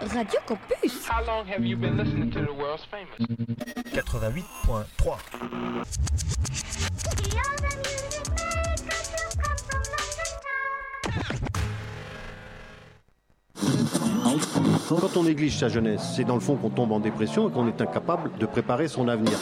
Radio 0.00 0.40
Campus. 0.46 1.06
How 1.06 1.22
long 1.26 1.46
have 1.46 1.64
you 1.64 1.76
been 1.76 1.98
listening 1.98 2.30
to 2.30 2.40
the 2.40 2.52
world's 2.52 2.84
famous? 2.84 3.18
88.3. 3.92 5.18
Quand 14.88 15.16
on 15.16 15.24
néglige 15.24 15.58
sa 15.58 15.68
jeunesse, 15.68 16.14
c'est 16.16 16.24
dans 16.24 16.34
le 16.34 16.40
fond 16.40 16.56
qu'on 16.56 16.70
tombe 16.70 16.92
en 16.92 17.00
dépression 17.00 17.48
et 17.48 17.52
qu'on 17.52 17.68
est 17.68 17.80
incapable 17.80 18.30
de 18.38 18.46
préparer 18.46 18.88
son 18.88 19.06
avenir. 19.06 19.38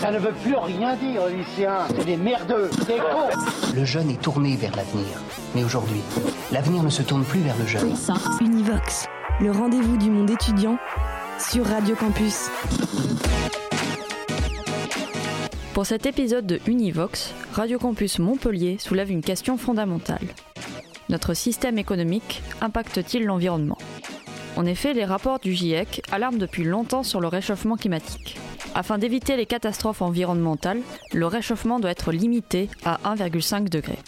Ça 0.00 0.10
ne 0.10 0.18
veut 0.18 0.32
plus 0.32 0.56
rien 0.56 0.96
dire, 0.96 1.26
lycéens. 1.26 1.86
C'est 1.88 2.04
des 2.04 2.16
merdeux, 2.16 2.70
des 2.86 2.96
cons. 2.96 3.74
Le 3.74 3.84
jeune 3.84 4.10
est 4.10 4.20
tourné 4.20 4.56
vers 4.56 4.74
l'avenir. 4.76 5.06
Mais 5.54 5.64
aujourd'hui, 5.64 6.00
l'avenir 6.52 6.82
ne 6.82 6.90
se 6.90 7.02
tourne 7.02 7.24
plus 7.24 7.40
vers 7.40 7.56
le 7.58 7.66
jeune. 7.66 7.94
Univox, 8.40 9.06
le 9.40 9.50
rendez-vous 9.50 9.96
du 9.96 10.10
monde 10.10 10.30
étudiant 10.30 10.78
sur 11.38 11.66
Radio 11.66 11.94
Campus. 11.96 12.48
Pour 15.72 15.86
cet 15.86 16.06
épisode 16.06 16.46
de 16.46 16.60
Univox, 16.66 17.34
Radio 17.52 17.78
Campus 17.78 18.18
Montpellier 18.18 18.76
soulève 18.78 19.10
une 19.10 19.22
question 19.22 19.56
fondamentale. 19.56 20.22
Notre 21.08 21.34
système 21.34 21.78
économique 21.78 22.42
impacte-t-il 22.60 23.24
l'environnement? 23.24 23.78
En 24.56 24.66
effet, 24.66 24.94
les 24.94 25.04
rapports 25.04 25.40
du 25.40 25.52
GIEC 25.52 26.02
alarment 26.12 26.38
depuis 26.38 26.64
longtemps 26.64 27.02
sur 27.02 27.20
le 27.20 27.28
réchauffement 27.28 27.76
climatique. 27.76 28.36
Afin 28.74 28.98
d'éviter 28.98 29.36
les 29.36 29.46
catastrophes 29.46 30.02
environnementales, 30.02 30.80
le 31.12 31.26
réchauffement 31.26 31.80
doit 31.80 31.90
être 31.90 32.12
limité 32.12 32.68
à 32.84 32.98
1,5 33.04 33.68
degré. 33.68 33.98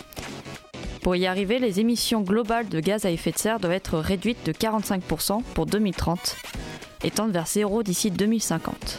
Pour 1.03 1.15
y 1.15 1.27
arriver, 1.27 1.59
les 1.59 1.79
émissions 1.79 2.21
globales 2.21 2.69
de 2.69 2.81
gaz 2.81 3.05
à 3.05 3.11
effet 3.11 3.31
de 3.31 3.39
serre 3.39 3.61
doivent 3.61 3.73
être 3.75 3.99
réduites 3.99 4.45
de 4.45 4.53
45% 4.53 5.43
pour 5.55 5.67
2030 5.67 6.37
et 7.05 7.11
tendent 7.11 7.31
vers 7.31 7.47
zéro 7.47 7.83
d'ici 7.83 8.11
2050. 8.11 8.99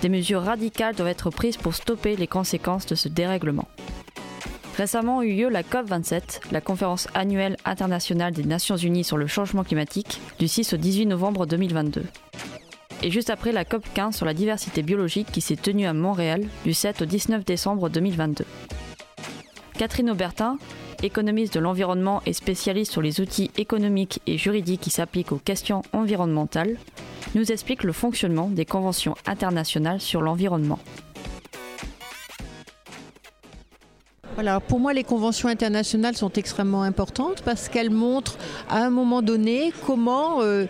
Des 0.00 0.08
mesures 0.08 0.42
radicales 0.42 0.96
doivent 0.96 1.08
être 1.08 1.30
prises 1.30 1.56
pour 1.56 1.74
stopper 1.74 2.16
les 2.16 2.26
conséquences 2.26 2.86
de 2.86 2.96
ce 2.96 3.08
dérèglement. 3.08 3.68
Récemment 4.76 5.22
eu 5.22 5.34
lieu 5.34 5.48
la 5.50 5.62
COP27, 5.62 6.50
la 6.50 6.62
conférence 6.62 7.06
annuelle 7.12 7.58
internationale 7.66 8.32
des 8.32 8.44
Nations 8.44 8.76
Unies 8.76 9.04
sur 9.04 9.18
le 9.18 9.26
changement 9.26 9.64
climatique, 9.64 10.20
du 10.38 10.48
6 10.48 10.72
au 10.72 10.76
18 10.78 11.06
novembre 11.06 11.44
2022. 11.44 12.04
Et 13.02 13.10
juste 13.10 13.28
après 13.28 13.52
la 13.52 13.66
COP 13.66 13.84
15 13.92 14.16
sur 14.16 14.24
la 14.24 14.32
diversité 14.32 14.82
biologique 14.82 15.30
qui 15.30 15.42
s'est 15.42 15.56
tenue 15.56 15.86
à 15.86 15.92
Montréal 15.92 16.44
du 16.64 16.72
7 16.72 17.02
au 17.02 17.04
19 17.04 17.44
décembre 17.44 17.90
2022. 17.90 18.46
Catherine 19.76 20.10
Aubertin, 20.10 20.56
économiste 21.02 21.54
de 21.54 21.60
l'environnement 21.60 22.22
et 22.24 22.32
spécialiste 22.32 22.92
sur 22.92 23.02
les 23.02 23.20
outils 23.20 23.50
économiques 23.58 24.20
et 24.26 24.38
juridiques 24.38 24.80
qui 24.80 24.90
s'appliquent 24.90 25.32
aux 25.32 25.38
questions 25.38 25.82
environnementales, 25.92 26.78
nous 27.34 27.52
explique 27.52 27.82
le 27.82 27.92
fonctionnement 27.92 28.48
des 28.48 28.64
conventions 28.64 29.16
internationales 29.26 30.00
sur 30.00 30.22
l'environnement. 30.22 30.78
Pour 34.68 34.80
moi, 34.80 34.92
les 34.92 35.04
conventions 35.04 35.48
internationales 35.48 36.16
sont 36.16 36.32
extrêmement 36.32 36.82
importantes 36.82 37.42
parce 37.44 37.68
qu'elles 37.68 37.90
montrent 37.90 38.38
à 38.70 38.78
un 38.78 38.90
moment 38.90 39.20
donné 39.20 39.72
comment 39.84 40.40
euh, 40.40 40.64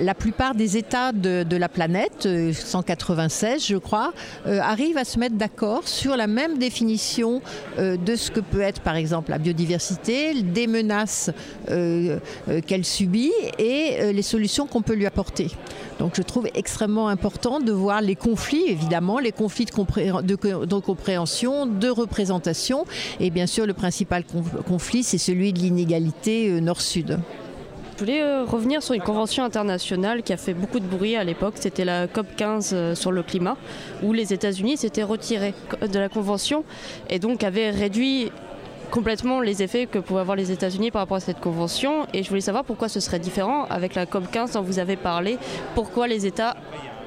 la 0.00 0.14
plupart 0.14 0.54
des 0.54 0.76
États 0.76 1.12
de, 1.12 1.56
la 1.56 1.68
planète, 1.68 2.26
euh, 2.26 2.52
196 2.52 3.66
je 3.66 3.76
crois, 3.76 4.12
euh, 4.46 4.60
arrivent 4.60 4.98
à 4.98 5.04
se 5.04 5.18
mettre 5.18 5.36
d'accord 5.36 5.88
sur 5.88 6.16
la 6.16 6.26
même 6.26 6.58
définition 6.58 7.40
euh, 7.78 7.96
de 7.96 8.16
ce 8.16 8.30
que 8.30 8.40
peut 8.40 8.60
être 8.60 8.80
par 8.80 8.96
exemple 8.96 9.30
la 9.30 9.38
biodiversité, 9.38 10.42
des 10.42 10.66
menaces 10.66 11.30
euh, 11.70 12.18
euh, 12.48 12.60
qu'elle 12.60 12.84
subit 12.84 13.32
et 13.58 13.96
euh, 14.00 14.12
les 14.12 14.22
solutions 14.22 14.66
qu'on 14.66 14.82
peut 14.82 14.94
lui 14.94 15.06
apporter. 15.06 15.48
Donc 15.98 16.12
je 16.16 16.22
trouve 16.22 16.48
extrêmement 16.54 17.08
important 17.08 17.60
de 17.60 17.72
voir 17.72 18.00
les 18.02 18.16
conflits, 18.16 18.64
évidemment, 18.68 19.18
les 19.18 19.32
conflits 19.32 19.66
de, 19.66 19.70
compré- 19.70 20.10
de- 20.22 20.64
de 20.66 20.78
compréhension, 20.80 21.66
de 21.66 21.88
représentation. 21.88 22.84
Et 23.20 23.30
bien 23.30 23.46
sûr, 23.46 23.66
le 23.66 23.74
principal 23.74 24.22
conf- 24.22 24.62
conflit, 24.66 25.02
c'est 25.02 25.18
celui 25.18 25.52
de 25.52 25.60
l'inégalité 25.60 26.48
euh, 26.50 26.60
nord-sud. 26.60 27.18
Je 28.02 28.04
voulais 28.04 28.22
euh, 28.24 28.44
revenir 28.44 28.82
sur 28.82 28.94
une 28.94 29.00
convention 29.00 29.44
internationale 29.44 30.24
qui 30.24 30.32
a 30.32 30.36
fait 30.36 30.54
beaucoup 30.54 30.80
de 30.80 30.84
bruit 30.84 31.14
à 31.14 31.22
l'époque. 31.22 31.54
C'était 31.60 31.84
la 31.84 32.08
COP 32.08 32.26
15 32.36 32.70
euh, 32.72 32.94
sur 32.96 33.12
le 33.12 33.22
climat, 33.22 33.56
où 34.02 34.12
les 34.12 34.32
États-Unis 34.32 34.76
s'étaient 34.76 35.04
retirés 35.04 35.54
de 35.80 35.98
la 36.00 36.08
convention 36.08 36.64
et 37.08 37.20
donc 37.20 37.44
avaient 37.44 37.70
réduit 37.70 38.32
complètement 38.90 39.40
les 39.40 39.62
effets 39.62 39.86
que 39.86 40.00
pouvaient 40.00 40.22
avoir 40.22 40.36
les 40.36 40.50
États-Unis 40.50 40.90
par 40.90 41.02
rapport 41.02 41.18
à 41.18 41.20
cette 41.20 41.38
convention. 41.38 42.08
Et 42.12 42.24
je 42.24 42.28
voulais 42.28 42.40
savoir 42.40 42.64
pourquoi 42.64 42.88
ce 42.88 42.98
serait 42.98 43.20
différent 43.20 43.66
avec 43.70 43.94
la 43.94 44.04
COP 44.04 44.28
15 44.32 44.54
dont 44.54 44.62
vous 44.62 44.80
avez 44.80 44.96
parlé. 44.96 45.38
Pourquoi 45.76 46.08
les 46.08 46.26
États 46.26 46.56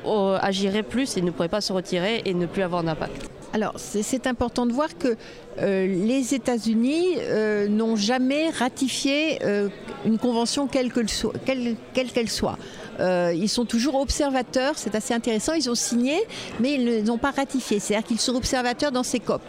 euh, 0.05 0.37
agiraient 0.41 0.81
plus 0.81 1.17
et 1.17 1.21
ne 1.21 1.31
pourraient 1.31 1.49
pas 1.49 1.59
se 1.59 1.73
retirer 1.73 2.21
et 2.23 2.33
ne 2.33 2.45
plus 2.45 2.61
avoir 2.61 2.85
d'impact? 2.85 3.29
Alors, 3.55 3.75
c'est- 3.77 4.27
important 4.27 4.65
de 4.65 4.73
voir 4.73 4.97
que 4.97 5.15
euh, 5.61 5.87
les 5.87 6.33
États-Unis 6.33 7.05
euh, 7.19 7.69
n'ont 7.69 7.95
jamais 7.95 8.49
ratifié 8.49 9.39
euh, 9.45 9.69
une 10.05 10.17
convention 10.17 10.67
quelle 10.67 10.91
que 10.91 10.99
le 10.99 11.07
soit- 11.07 11.31
quelle 11.45 12.29
soit. 12.29 12.57
Euh, 12.99 13.31
ils 13.33 13.47
sont 13.47 13.63
toujours 13.63 13.95
observateurs, 13.95 14.73
c'est 14.75 14.93
assez 14.93 15.13
intéressant. 15.13 15.53
Ils 15.53 15.69
ont 15.69 15.75
signé, 15.75 16.17
mais 16.59 16.73
ils 16.73 16.83
ne 16.83 16.89
les 16.91 17.09
ont 17.09 17.17
pas 17.17 17.31
ratifié. 17.31 17.79
C'est-à-dire 17.79 18.05
qu'ils 18.05 18.19
sont 18.19 18.35
observateurs 18.35 18.91
dans 18.91 19.03
ces 19.03 19.21
COP. 19.21 19.43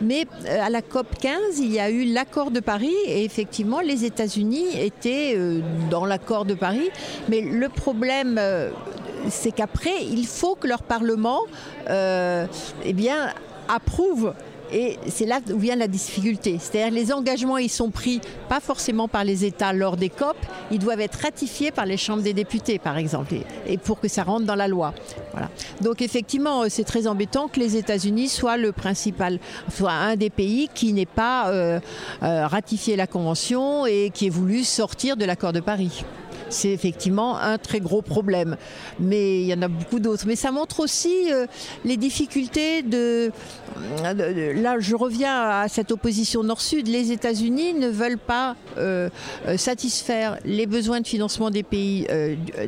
Mais 0.00 0.26
à 0.48 0.70
la 0.70 0.80
COP 0.80 1.18
15, 1.20 1.58
il 1.58 1.70
y 1.70 1.78
a 1.80 1.90
eu 1.90 2.04
l'accord 2.04 2.50
de 2.50 2.60
Paris 2.60 2.94
et 3.06 3.24
effectivement, 3.24 3.80
les 3.80 4.06
États-Unis 4.06 4.64
étaient 4.80 5.36
dans 5.90 6.06
l'accord 6.06 6.46
de 6.46 6.54
Paris. 6.54 6.88
Mais 7.28 7.42
le 7.42 7.68
problème, 7.68 8.40
c'est 9.28 9.52
qu'après, 9.52 10.04
il 10.04 10.26
faut 10.26 10.54
que 10.54 10.66
leur 10.66 10.82
Parlement 10.82 11.40
euh, 11.88 12.46
eh 12.84 12.94
approuve. 13.68 14.34
Et 14.72 14.98
c'est 15.08 15.26
là 15.26 15.40
où 15.52 15.58
vient 15.58 15.76
la 15.76 15.86
difficulté. 15.86 16.58
C'est-à-dire 16.58 16.92
les 16.92 17.12
engagements, 17.12 17.58
ils 17.58 17.70
sont 17.70 17.90
pris 17.90 18.20
pas 18.48 18.60
forcément 18.60 19.08
par 19.08 19.22
les 19.22 19.44
États 19.44 19.72
lors 19.72 19.96
des 19.96 20.08
COP, 20.08 20.36
ils 20.70 20.78
doivent 20.78 21.02
être 21.02 21.20
ratifiés 21.22 21.70
par 21.70 21.86
les 21.86 21.96
chambres 21.96 22.22
des 22.22 22.32
députés, 22.32 22.78
par 22.78 22.96
exemple, 22.96 23.34
et, 23.68 23.78
pour 23.78 24.00
que 24.00 24.08
ça 24.08 24.24
rentre 24.24 24.46
dans 24.46 24.56
la 24.56 24.66
loi. 24.66 24.92
Donc 25.80 26.02
effectivement, 26.02 26.62
euh, 26.62 26.66
c'est 26.70 26.84
très 26.84 27.06
embêtant 27.06 27.46
que 27.46 27.60
les 27.60 27.76
États-Unis 27.76 28.28
soient 28.28 28.56
le 28.56 28.72
principal, 28.72 29.38
soit 29.70 29.92
un 29.92 30.16
des 30.16 30.30
pays 30.30 30.68
qui 30.74 30.92
n'ait 30.92 31.06
pas 31.06 31.50
euh, 31.50 31.78
ratifié 32.22 32.96
la 32.96 33.06
convention 33.06 33.86
et 33.86 34.10
qui 34.12 34.26
ait 34.26 34.30
voulu 34.30 34.64
sortir 34.64 35.16
de 35.16 35.24
l'accord 35.24 35.52
de 35.52 35.60
Paris 35.60 36.04
c'est 36.48 36.70
effectivement 36.70 37.38
un 37.38 37.58
très 37.58 37.80
gros 37.80 38.02
problème. 38.02 38.56
Mais 39.00 39.40
il 39.40 39.46
y 39.46 39.54
en 39.54 39.62
a 39.62 39.68
beaucoup 39.68 39.98
d'autres. 39.98 40.24
Mais 40.26 40.36
ça 40.36 40.50
montre 40.50 40.80
aussi 40.80 41.32
euh, 41.32 41.46
les 41.84 41.96
difficultés 41.96 42.82
de, 42.82 43.30
Là, 44.54 44.78
je 44.78 44.94
reviens 44.94 45.48
à 45.48 45.68
cette 45.68 45.90
opposition 45.90 46.42
nord-sud. 46.42 46.86
Les 46.86 47.12
États-Unis 47.12 47.74
ne 47.74 47.88
veulent 47.88 48.18
pas 48.18 48.56
euh, 48.78 49.08
euh, 49.46 49.56
satisfaire 49.56 50.38
les 50.44 50.66
besoins 50.66 51.00
de 51.00 51.06
financement 51.06 51.50
des 51.50 51.62
pays 51.62 52.06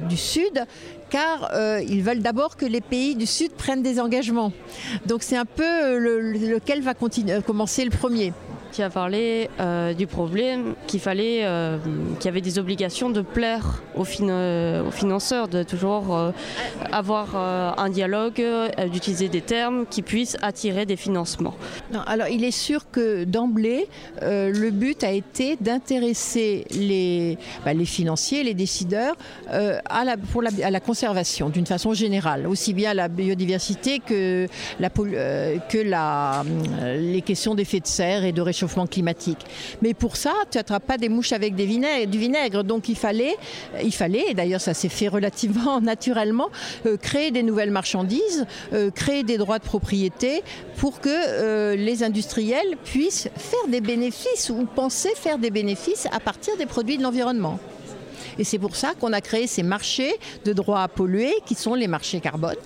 du, 0.08 0.16
Sud 0.16 0.64
car 1.10 1.52
ils 1.88 2.02
veulent 2.02 2.22
d'abord 2.22 2.56
que 2.56 2.66
les 2.66 2.80
pays 2.80 3.14
du 3.14 3.26
Sud 3.26 3.52
prennent 3.52 3.82
des 3.82 4.00
engagements. 4.00 4.52
Donc 5.06 5.22
c'est 5.22 5.36
un 5.36 5.44
peu 5.44 5.98
le- 5.98 6.32
lequel 6.32 6.82
va 6.82 6.94
commencer 6.94 7.84
le 7.84 7.90
premier. 7.90 8.32
Qui 8.72 8.82
a 8.82 8.90
parlé 8.90 9.48
euh, 9.60 9.94
du 9.94 10.06
problème 10.06 10.74
qu'il 10.86 11.00
fallait, 11.00 11.44
euh, 11.44 11.78
qu'il 12.18 12.26
y 12.26 12.28
avait 12.28 12.40
des 12.40 12.58
obligations 12.58 13.10
de 13.10 13.20
plaire 13.20 13.82
aux, 13.96 14.04
euh, 14.20 14.86
aux 14.86 14.90
financeurs, 14.90 15.48
de 15.48 15.62
toujours 15.62 16.32
avoir 16.92 17.36
un 17.36 17.88
dialogue, 17.88 18.42
d'utiliser 18.92 19.28
des 19.28 19.40
termes 19.40 19.86
qui 19.86 20.02
puissent 20.02 20.36
attirer 20.42 20.86
des 20.86 20.96
financements. 20.96 21.54
Alors 22.06 22.28
il 22.28 22.44
est 22.44 22.50
sûr 22.50 22.90
que 22.90 23.24
d'emblée, 23.24 23.88
le 24.22 24.70
but 24.70 25.04
a 25.04 25.12
été 25.12 25.56
d'intéresser 25.60 26.66
les, 26.70 27.38
bah, 27.64 27.74
les 27.74 27.84
financiers, 27.84 28.42
les 28.42 28.54
décideurs 28.54 29.16
à, 29.48 30.04
la, 30.04 30.16
pour 30.16 30.42
la, 30.42 30.50
à 30.62 30.70
la 30.70 30.80
conservation 30.80 31.48
d'une 31.48 31.66
façon 31.66 31.94
générale, 31.94 32.46
aussi 32.46 32.74
bien 32.74 32.94
la 32.94 33.08
biodiversité 33.08 34.00
que, 34.00 34.48
la, 34.80 34.90
que 34.90 35.78
la, 35.78 36.44
les 36.98 37.22
questions 37.22 37.54
d'effet 37.54 37.80
de 37.80 37.86
serre 37.86 38.24
et 38.24 38.32
de 38.32 38.40
réchauffement 38.42 38.55
climatique. 38.88 39.38
Mais 39.82 39.94
pour 39.94 40.16
ça, 40.16 40.32
tu 40.50 40.58
n'attrapes 40.58 40.86
pas 40.86 40.98
des 40.98 41.08
mouches 41.08 41.32
avec 41.32 41.54
du 41.54 41.64
vinaigre. 41.66 42.64
Donc 42.64 42.88
il 42.88 42.96
fallait, 42.96 43.36
il 43.82 43.94
fallait 43.94 44.24
et 44.28 44.34
d'ailleurs 44.34 44.60
ça 44.60 44.74
s'est 44.74 44.88
fait 44.88 45.08
relativement 45.08 45.80
naturellement, 45.92 46.48
euh, 46.86 46.96
créer 46.96 47.30
des 47.30 47.42
nouvelles 47.42 47.70
marchandises, 47.70 48.46
euh, 48.72 48.90
créer 48.90 49.22
des 49.22 49.38
droits 49.38 49.58
de 49.58 49.64
propriété 49.64 50.42
pour 50.76 51.00
que 51.00 51.08
euh, 51.08 51.76
les 51.76 52.02
industriels 52.02 52.76
puissent 52.84 53.28
faire 53.36 53.68
des 53.68 53.80
bénéfices 53.80 54.50
ou 54.50 54.66
penser 54.66 55.10
faire 55.14 55.38
des 55.38 55.50
bénéfices 55.50 56.06
à 56.12 56.20
partir 56.20 56.56
des 56.56 56.66
produits 56.66 56.98
de 56.98 57.02
l'environnement. 57.02 57.58
Et 58.38 58.44
c'est 58.44 58.58
pour 58.58 58.76
ça 58.76 58.92
qu'on 58.98 59.12
a 59.12 59.20
créé 59.20 59.46
ces 59.46 59.62
marchés 59.62 60.14
de 60.44 60.52
droits 60.52 60.82
à 60.82 60.88
polluer 60.88 61.32
qui 61.46 61.54
sont 61.54 61.74
les 61.74 61.86
marchés 61.86 62.20
carbone. 62.20 62.56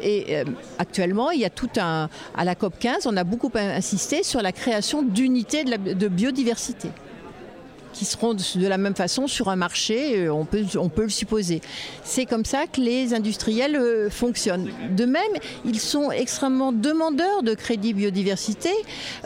Et 0.00 0.36
euh, 0.36 0.44
actuellement, 0.78 1.30
il 1.30 1.40
y 1.40 1.44
a 1.44 1.50
tout 1.50 1.70
un. 1.76 2.08
À 2.36 2.44
la 2.44 2.54
COP 2.54 2.78
15, 2.78 3.06
on 3.06 3.16
a 3.16 3.24
beaucoup 3.24 3.50
insisté 3.54 4.22
sur 4.22 4.42
la 4.42 4.52
création 4.52 5.02
d'unités 5.02 5.64
de 5.64 6.08
biodiversité 6.08 6.90
qui 7.94 8.04
seront 8.04 8.34
de 8.34 8.66
la 8.66 8.76
même 8.76 8.94
façon 8.94 9.26
sur 9.26 9.48
un 9.48 9.56
marché, 9.56 10.18
euh, 10.18 10.32
on 10.32 10.44
peut, 10.44 10.64
le 11.02 11.08
supposer. 11.08 11.62
C'est 12.02 12.26
comme 12.26 12.44
ça 12.44 12.66
que 12.66 12.80
les 12.80 13.14
industriels 13.14 13.76
euh, 13.76 14.10
fonctionnent. 14.10 14.70
De 14.96 15.04
même, 15.06 15.22
ils 15.64 15.80
sont 15.80 16.10
extrêmement 16.10 16.72
demandeurs 16.72 17.42
de 17.42 17.54
crédit 17.54 17.94
biodiversité 17.94 18.70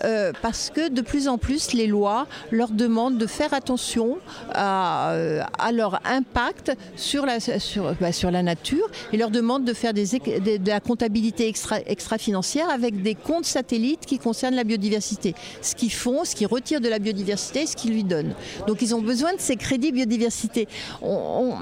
euh, 0.04 0.32
parce 0.42 0.70
que 0.70 0.88
de 0.88 1.00
plus 1.00 1.28
en 1.28 1.38
plus 1.38 1.72
les 1.72 1.86
lois 1.86 2.26
leur 2.50 2.70
demandent 2.70 3.18
de 3.18 3.26
faire 3.26 3.54
attention 3.54 4.18
à, 4.52 5.14
leur 5.72 6.00
impact 6.04 6.72
sur 6.96 7.24
la, 7.24 7.40
sur, 7.40 7.94
bah, 8.00 8.12
sur 8.12 8.30
la 8.30 8.42
nature 8.42 8.88
et 9.12 9.16
leur 9.16 9.30
demandent 9.30 9.64
de 9.64 9.72
faire 9.72 9.94
de 9.94 10.68
la 10.68 10.80
comptabilité 10.80 11.48
extra, 11.48 11.80
extra-financière 11.86 12.68
avec 12.70 13.02
des 13.02 13.14
comptes 13.14 13.46
satellites 13.46 14.04
qui 14.06 14.18
concernent 14.18 14.54
la 14.54 14.64
biodiversité. 14.64 15.34
Ce 15.62 15.74
qu'ils 15.74 15.92
font, 15.92 16.24
ce 16.24 16.34
qu'ils 16.34 16.46
retirent 16.46 16.80
de 16.80 16.88
la 16.88 16.98
biodiversité, 16.98 17.66
ce 17.66 17.76
qu'ils 17.76 17.92
lui 17.92 18.04
donnent. 18.04 18.34
Donc 18.66 18.82
ils 18.82 18.94
ont 18.94 19.00
besoin 19.02 19.34
de 19.34 19.40
ces 19.40 19.56
crédits 19.56 19.92
biodiversité. 19.92 20.68
On, 21.02 21.54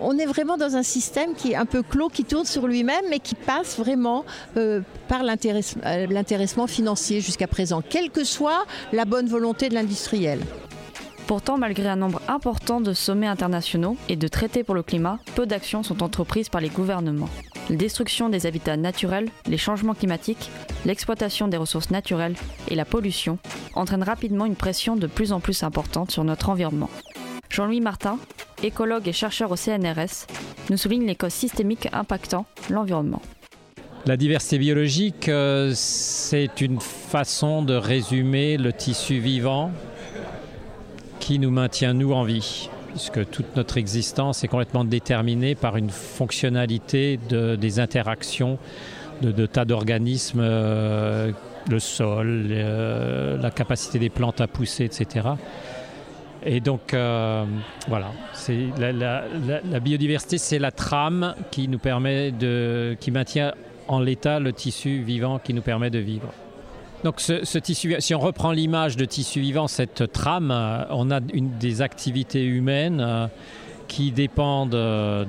on- 0.00 0.18
est 0.18 0.26
vraiment 0.26 0.56
dans 0.56 0.76
un 0.76 0.82
système 0.82 1.34
qui 1.34 1.52
est 1.52 1.56
un 1.56 1.66
peu 1.66 1.82
clos, 1.82 2.08
qui 2.08 2.24
tourne 2.24 2.46
sur 2.46 2.66
lui-même, 2.66 3.04
mais 3.10 3.18
qui 3.18 3.34
passe 3.34 3.78
vraiment 3.78 4.24
euh, 4.56 4.80
par 5.08 5.22
euh, 5.22 6.06
l'intéressement 6.08 6.66
financier 6.66 7.20
jusqu'à 7.20 7.46
présent, 7.46 7.82
quelle 7.82 8.10
que 8.10 8.24
soit 8.24 8.64
la 8.92 9.04
bonne 9.04 9.26
volonté 9.28 9.68
de 9.68 9.74
l'industriel. 9.74 10.40
Pourtant, 11.26 11.58
malgré 11.58 11.88
un 11.88 11.96
nombre 11.96 12.22
important 12.28 12.80
de 12.80 12.92
sommets 12.92 13.26
internationaux 13.26 13.96
et 14.08 14.16
de 14.16 14.28
traités 14.28 14.62
pour 14.62 14.74
le 14.76 14.82
climat, 14.84 15.18
peu 15.34 15.44
d'actions 15.44 15.82
sont 15.82 16.02
entreprises 16.02 16.48
par 16.48 16.60
les 16.60 16.68
gouvernements. 16.68 17.28
La 17.68 17.76
destruction 17.76 18.28
des 18.28 18.46
habitats 18.46 18.76
naturels, 18.76 19.28
les 19.48 19.58
changements 19.58 19.94
climatiques, 19.94 20.50
l'exploitation 20.84 21.48
des 21.48 21.56
ressources 21.56 21.90
naturelles 21.90 22.36
et 22.68 22.76
la 22.76 22.84
pollution 22.84 23.38
entraînent 23.74 24.04
rapidement 24.04 24.46
une 24.46 24.54
pression 24.54 24.94
de 24.94 25.08
plus 25.08 25.32
en 25.32 25.40
plus 25.40 25.64
importante 25.64 26.12
sur 26.12 26.22
notre 26.22 26.48
environnement. 26.48 26.90
Jean-Louis 27.50 27.80
Martin, 27.80 28.18
écologue 28.62 29.08
et 29.08 29.12
chercheur 29.12 29.50
au 29.50 29.56
CNRS, 29.56 30.26
nous 30.70 30.76
souligne 30.76 31.06
les 31.06 31.16
causes 31.16 31.32
systémiques 31.32 31.88
impactant 31.92 32.46
l'environnement. 32.70 33.22
La 34.06 34.16
diversité 34.16 34.58
biologique, 34.58 35.28
euh, 35.28 35.72
c'est 35.74 36.60
une 36.60 36.80
façon 36.80 37.62
de 37.62 37.74
résumer 37.74 38.56
le 38.56 38.72
tissu 38.72 39.18
vivant 39.18 39.72
qui 41.18 41.40
nous 41.40 41.50
maintient, 41.50 41.92
nous, 41.92 42.12
en 42.12 42.22
vie, 42.22 42.70
puisque 42.96 43.28
toute 43.30 43.54
notre 43.56 43.76
existence 43.76 44.42
est 44.42 44.48
complètement 44.48 44.82
déterminée 44.84 45.54
par 45.54 45.76
une 45.76 45.90
fonctionnalité 45.90 47.20
de- 47.28 47.54
des 47.54 47.78
interactions 47.78 48.58
de, 49.20 49.44
tas 49.46 49.66
d'organismes, 49.66 50.40
euh, 50.42 51.30
le 51.68 51.78
sol, 51.78 52.46
euh, 52.50 53.36
la 53.40 53.50
capacité 53.50 53.98
des 53.98 54.08
plantes 54.08 54.40
à 54.40 54.46
pousser, 54.46 54.84
etc. 54.84 55.28
Et 56.44 56.60
donc, 56.60 56.94
euh, 56.94 57.44
voilà, 57.88 58.12
c'est 58.32 58.60
la- 58.78 58.92
la 58.92 59.80
biodiversité, 59.80 60.38
c'est 60.38 60.58
la 60.58 60.70
trame 60.70 61.34
qui 61.50 61.68
nous 61.68 61.78
permet 61.78 62.30
de, 62.30 62.96
qui 62.98 63.10
maintient 63.10 63.52
en 63.88 64.00
l'état 64.00 64.40
le 64.40 64.52
tissu 64.54 65.02
vivant 65.02 65.38
qui 65.38 65.52
nous 65.52 65.62
permet 65.62 65.90
de 65.90 65.98
vivre. 65.98 66.32
Donc, 67.06 67.20
ce, 67.20 67.58
tissu, 67.58 67.94
si 68.00 68.16
on 68.16 68.18
reprend 68.18 68.50
l'image 68.50 68.96
de 68.96 69.04
tissu 69.04 69.38
vivant, 69.38 69.68
cette 69.68 70.10
trame, 70.10 70.50
euh, 70.50 70.82
on 70.90 71.12
a 71.12 71.20
des 71.20 71.80
activités 71.80 72.44
humaines 72.44 73.00
euh, 73.00 73.28
qui 73.86 74.10
dépendent 74.10 74.74
euh, 74.74 75.24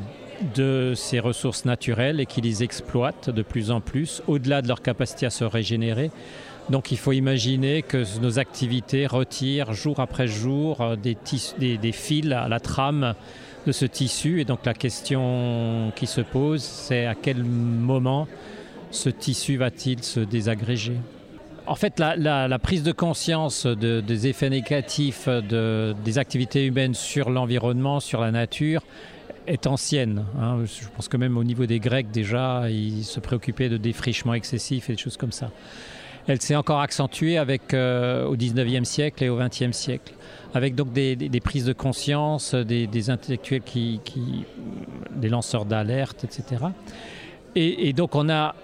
de 0.55 0.93
ces 0.95 1.19
ressources 1.19 1.65
naturelles 1.65 2.19
et 2.19 2.25
qui 2.25 2.41
les 2.41 2.63
exploitent 2.63 3.29
de 3.29 3.43
plus 3.43 3.69
en 3.69 3.79
plus, 3.79 4.23
au-delà 4.25 4.63
de 4.63 4.67
leur 4.67 4.81
capacité 4.81 5.27
à 5.27 5.29
se 5.29 5.43
régénérer. 5.43 6.09
Donc 6.71 6.91
il 6.91 6.97
faut 6.97 7.11
imaginer 7.11 7.83
que 7.83 8.03
nos 8.21 8.39
activités 8.39 9.05
retirent 9.05 9.73
jour 9.73 9.99
après 9.99 10.25
jour 10.25 10.83
des 10.97 11.91
fils 11.91 12.31
à 12.31 12.47
la 12.47 12.59
trame 12.59 13.13
de 13.67 13.71
ce 13.71 13.85
tissu. 13.85 14.41
Et 14.41 14.45
donc 14.45 14.65
la 14.65 14.73
question 14.73 15.91
qui 15.95 16.07
se 16.07 16.21
pose, 16.21 16.63
c'est 16.63 17.05
à 17.05 17.13
quel 17.13 17.43
moment 17.43 18.27
ce 18.89 19.09
tissu 19.09 19.57
va-t-il 19.57 20.01
se 20.01 20.21
désagréger? 20.21 20.95
En 21.67 21.75
fait, 21.75 21.99
la, 21.99 22.59
prise 22.59 22.83
de 22.83 22.91
conscience 22.91 23.65
de- 23.65 24.01
des 24.01 24.27
effets 24.27 24.49
négatifs 24.49 25.27
de- 25.27 25.95
des 26.03 26.17
activités 26.17 26.65
humaines 26.65 26.93
sur 26.93 27.29
l'environnement, 27.29 27.99
sur 27.99 28.21
la 28.21 28.31
nature, 28.31 28.81
est 29.47 29.67
ancienne. 29.67 30.25
hein. 30.41 30.59
Je 30.65 30.87
pense 30.95 31.07
que 31.07 31.17
même 31.17 31.37
au 31.37 31.43
niveau 31.43 31.65
des 31.65 31.79
Grecs, 31.79 32.11
déjà, 32.11 32.69
ils 32.69 33.03
se 33.03 33.19
préoccupaient 33.19 33.69
de 33.69 33.77
défrichement 33.77 34.33
excessif 34.33 34.89
et 34.89 34.93
des 34.93 34.99
choses 35.01 35.17
comme 35.17 35.31
ça. 35.31 35.51
Elle 36.27 36.41
s'est 36.41 36.55
encore 36.57 36.81
accentuée 36.81 37.37
avec, 37.37 37.73
euh, 37.73 38.25
au 38.25 38.35
19e 38.35 38.83
siècle 38.83 39.23
et 39.23 39.29
au 39.29 39.37
20e 39.37 39.71
siècle, 39.71 40.13
avec 40.53 40.75
donc 40.75 40.91
des, 40.91 41.15
prises 41.41 41.63
de 41.65 41.71
conscience, 41.71 42.53
des, 42.53 43.09
intellectuels 43.09 43.61
qui, 43.61 44.01
des 45.15 45.29
lanceurs 45.29 45.63
d'alerte, 45.63 46.25
etc. 46.25 46.65
Et, 47.55 47.93
donc 47.93 48.13
on 48.15 48.29
a 48.29 48.55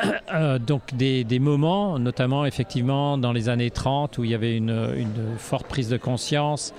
donc 0.66 0.82
des, 0.94 1.38
moments, 1.38 1.98
notamment 1.98 2.44
effectivement 2.44 3.18
dans 3.18 3.32
les 3.32 3.48
années 3.48 3.70
30 3.70 4.18
où 4.18 4.24
il 4.24 4.30
y 4.30 4.34
avait 4.34 4.56
une, 4.56 4.94
une 4.96 5.36
forte 5.38 5.66
prise 5.66 5.88
de 5.88 5.96
conscience. 5.96 6.74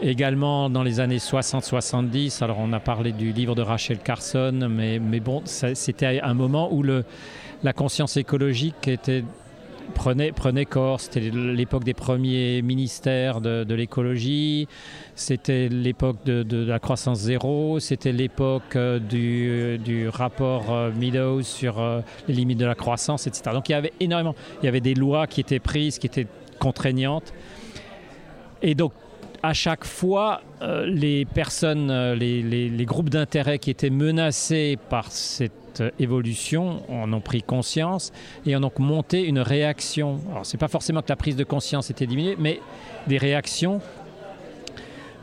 Également 0.00 0.70
dans 0.70 0.84
les 0.84 1.00
années 1.00 1.18
60-70, 1.18 2.44
alors 2.44 2.58
on 2.60 2.72
a 2.72 2.78
parlé 2.78 3.10
du 3.10 3.32
livre 3.32 3.56
de 3.56 3.62
Rachel 3.62 3.98
Carson, 3.98 4.68
mais, 4.70 5.00
mais 5.00 5.18
bon, 5.18 5.42
c'était 5.44 6.20
un 6.22 6.34
moment 6.34 6.72
où 6.72 6.84
le, 6.84 7.04
la 7.64 7.72
conscience 7.72 8.16
écologique 8.16 8.86
était, 8.86 9.24
prenait, 9.94 10.32
prenait 10.32 10.64
corps. 10.64 11.00
C'était 11.00 11.30
l'époque 11.30 11.84
des 11.84 11.94
premiers 11.94 12.62
ministères 12.62 13.40
de, 13.40 13.74
l'écologie, 13.74 14.68
c'était 15.14 15.68
l'époque 15.68 16.24
de, 16.24 16.64
la 16.64 16.78
croissance 16.78 17.18
zéro, 17.18 17.80
c'était 17.80 18.12
l'époque 18.12 18.76
euh, 18.76 18.98
du, 18.98 20.08
rapport 20.08 20.72
euh, 20.72 20.90
Meadows 20.92 21.42
sur 21.42 21.80
euh, 21.80 22.00
les 22.26 22.34
limites 22.34 22.58
de 22.58 22.66
la 22.66 22.74
croissance, 22.74 23.26
etc. 23.26 23.50
Donc 23.52 23.68
il 23.68 23.72
y 23.72 23.74
avait 23.74 23.92
énormément, 24.00 24.34
il 24.62 24.66
y 24.66 24.68
avait 24.68 24.80
des 24.80 24.94
lois 24.94 25.26
qui 25.26 25.40
étaient 25.40 25.60
prises, 25.60 25.98
qui 25.98 26.06
étaient 26.06 26.26
contraignantes. 26.58 27.32
Et 28.62 28.74
donc, 28.74 28.92
à 29.42 29.52
chaque 29.52 29.84
fois, 29.84 30.40
les 30.84 31.24
personnes, 31.24 32.14
les 32.14 32.84
groupes 32.84 33.08
d'intérêt 33.08 33.60
qui 33.60 33.70
étaient 33.70 33.88
menacés 33.88 34.76
par 34.90 35.12
cette 35.12 35.67
évolution 35.98 36.82
en 36.90 37.12
ont 37.12 37.20
pris 37.20 37.42
conscience 37.42 38.12
et 38.46 38.56
en 38.56 38.62
ont 38.62 38.72
monté 38.78 39.24
une 39.24 39.40
réaction. 39.40 40.20
Alors, 40.30 40.46
c'est 40.46 40.58
pas 40.58 40.68
forcément 40.68 41.02
que 41.02 41.08
la 41.08 41.16
prise 41.16 41.36
de 41.36 41.44
conscience 41.44 41.90
était 41.90 42.06
diminuée, 42.06 42.36
mais 42.38 42.60
des 43.06 43.18
réactions 43.18 43.80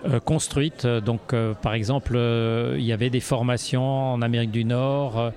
euh, 0.07 0.19
construites. 0.19 0.85
Donc, 0.85 1.33
euh, 1.33 1.53
par 1.53 1.73
exemple, 1.73 2.13
euh, 2.15 2.75
il 2.77 2.85
y 2.85 2.93
avait 2.93 3.09
des 3.09 3.19
formations 3.19 4.13
en 4.13 4.21
Amérique 4.21 4.51
du 4.51 4.65
Nord. 4.65 5.31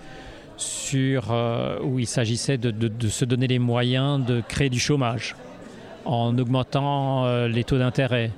sur, 0.56 1.32
où 1.84 2.00
il 2.00 2.06
s'agissait 2.08 2.58
de, 2.58 3.08
se 3.08 3.24
donner 3.24 3.46
les 3.46 3.60
moyens 3.60 4.24
de 4.24 4.42
créer 4.48 4.68
du 4.68 4.80
chômage 4.80 5.36
en 6.04 6.36
augmentant 6.36 7.46
les 7.46 7.62
taux 7.62 7.78
d'intérêt. 7.78 8.32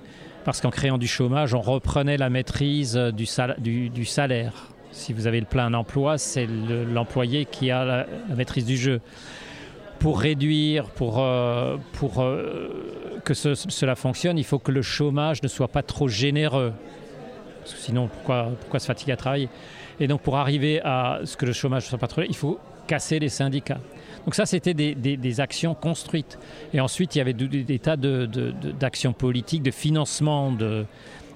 Parce 0.45 0.61
qu'en 0.61 0.69
créant 0.69 0.99
du 0.99 1.07
chômage, 1.07 1.55
on 1.55 1.63
reprenait 1.63 2.19
la 2.19 2.29
maîtrise 2.29 2.95
du 2.95 4.05
salaire. 4.05 4.69
Si 4.93 5.13
vous 5.13 5.27
avez 5.27 5.41
le 5.41 5.47
plein 5.47 5.73
emploi, 5.75 6.19
c'est 6.19 6.47
le- 6.47 6.85
l'employé 6.85 7.45
qui 7.45 7.71
a 7.71 7.85
la, 7.85 8.07
maîtrise 8.35 8.65
du 8.65 8.77
jeu. 8.77 9.01
Pour 9.99 10.21
réduire, 10.21 10.87
pour, 10.87 11.19
euh, 11.21 11.77
pour 11.93 12.21
euh, 12.21 13.21
que 13.25 13.35
ce- 13.35 13.55
cela 13.55 13.95
fonctionne, 13.95 14.39
il 14.39 14.45
faut 14.45 14.59
que 14.59 14.73
le 14.73 14.83
chômage 14.83 15.43
ne 15.43 15.49
soit 15.49 15.69
pas 15.69 15.83
trop 15.83 16.09
généreux. 16.09 16.73
Parce 17.61 17.75
que 17.75 17.81
sinon, 17.81 18.09
pourquoi, 18.09 18.51
pourquoi 18.61 18.81
se 18.81 18.87
fatiguer 18.87 19.13
à 19.13 19.17
travailler? 19.17 19.49
Et 20.01 20.07
donc, 20.09 20.23
pour 20.23 20.37
arriver 20.39 20.81
à 20.83 21.21
ce 21.25 21.37
que 21.37 21.45
le 21.47 21.53
chômage 21.53 21.85
ne 21.85 21.89
soit 21.91 21.99
pas 21.99 22.07
trop, 22.09 22.23
il 22.23 22.35
faut 22.37 22.59
casser 22.87 23.19
les 23.19 23.29
syndicats. 23.29 23.79
Donc 24.25 24.35
ça, 24.35 24.47
c'était 24.47 24.75
des, 24.75 25.41
actions 25.41 25.75
construites. 25.75 26.39
Et 26.75 26.81
ensuite, 26.81 27.15
il 27.15 27.19
y 27.19 27.21
avait 27.21 27.33
des, 27.35 27.79
tas 27.79 27.97
de- 27.97 28.27
de- 28.27 28.51
de- 28.51 28.73
d'actions 28.73 29.13
politiques, 29.13 29.63
de 29.63 29.71
financement 29.71 30.51
de, 30.51 30.85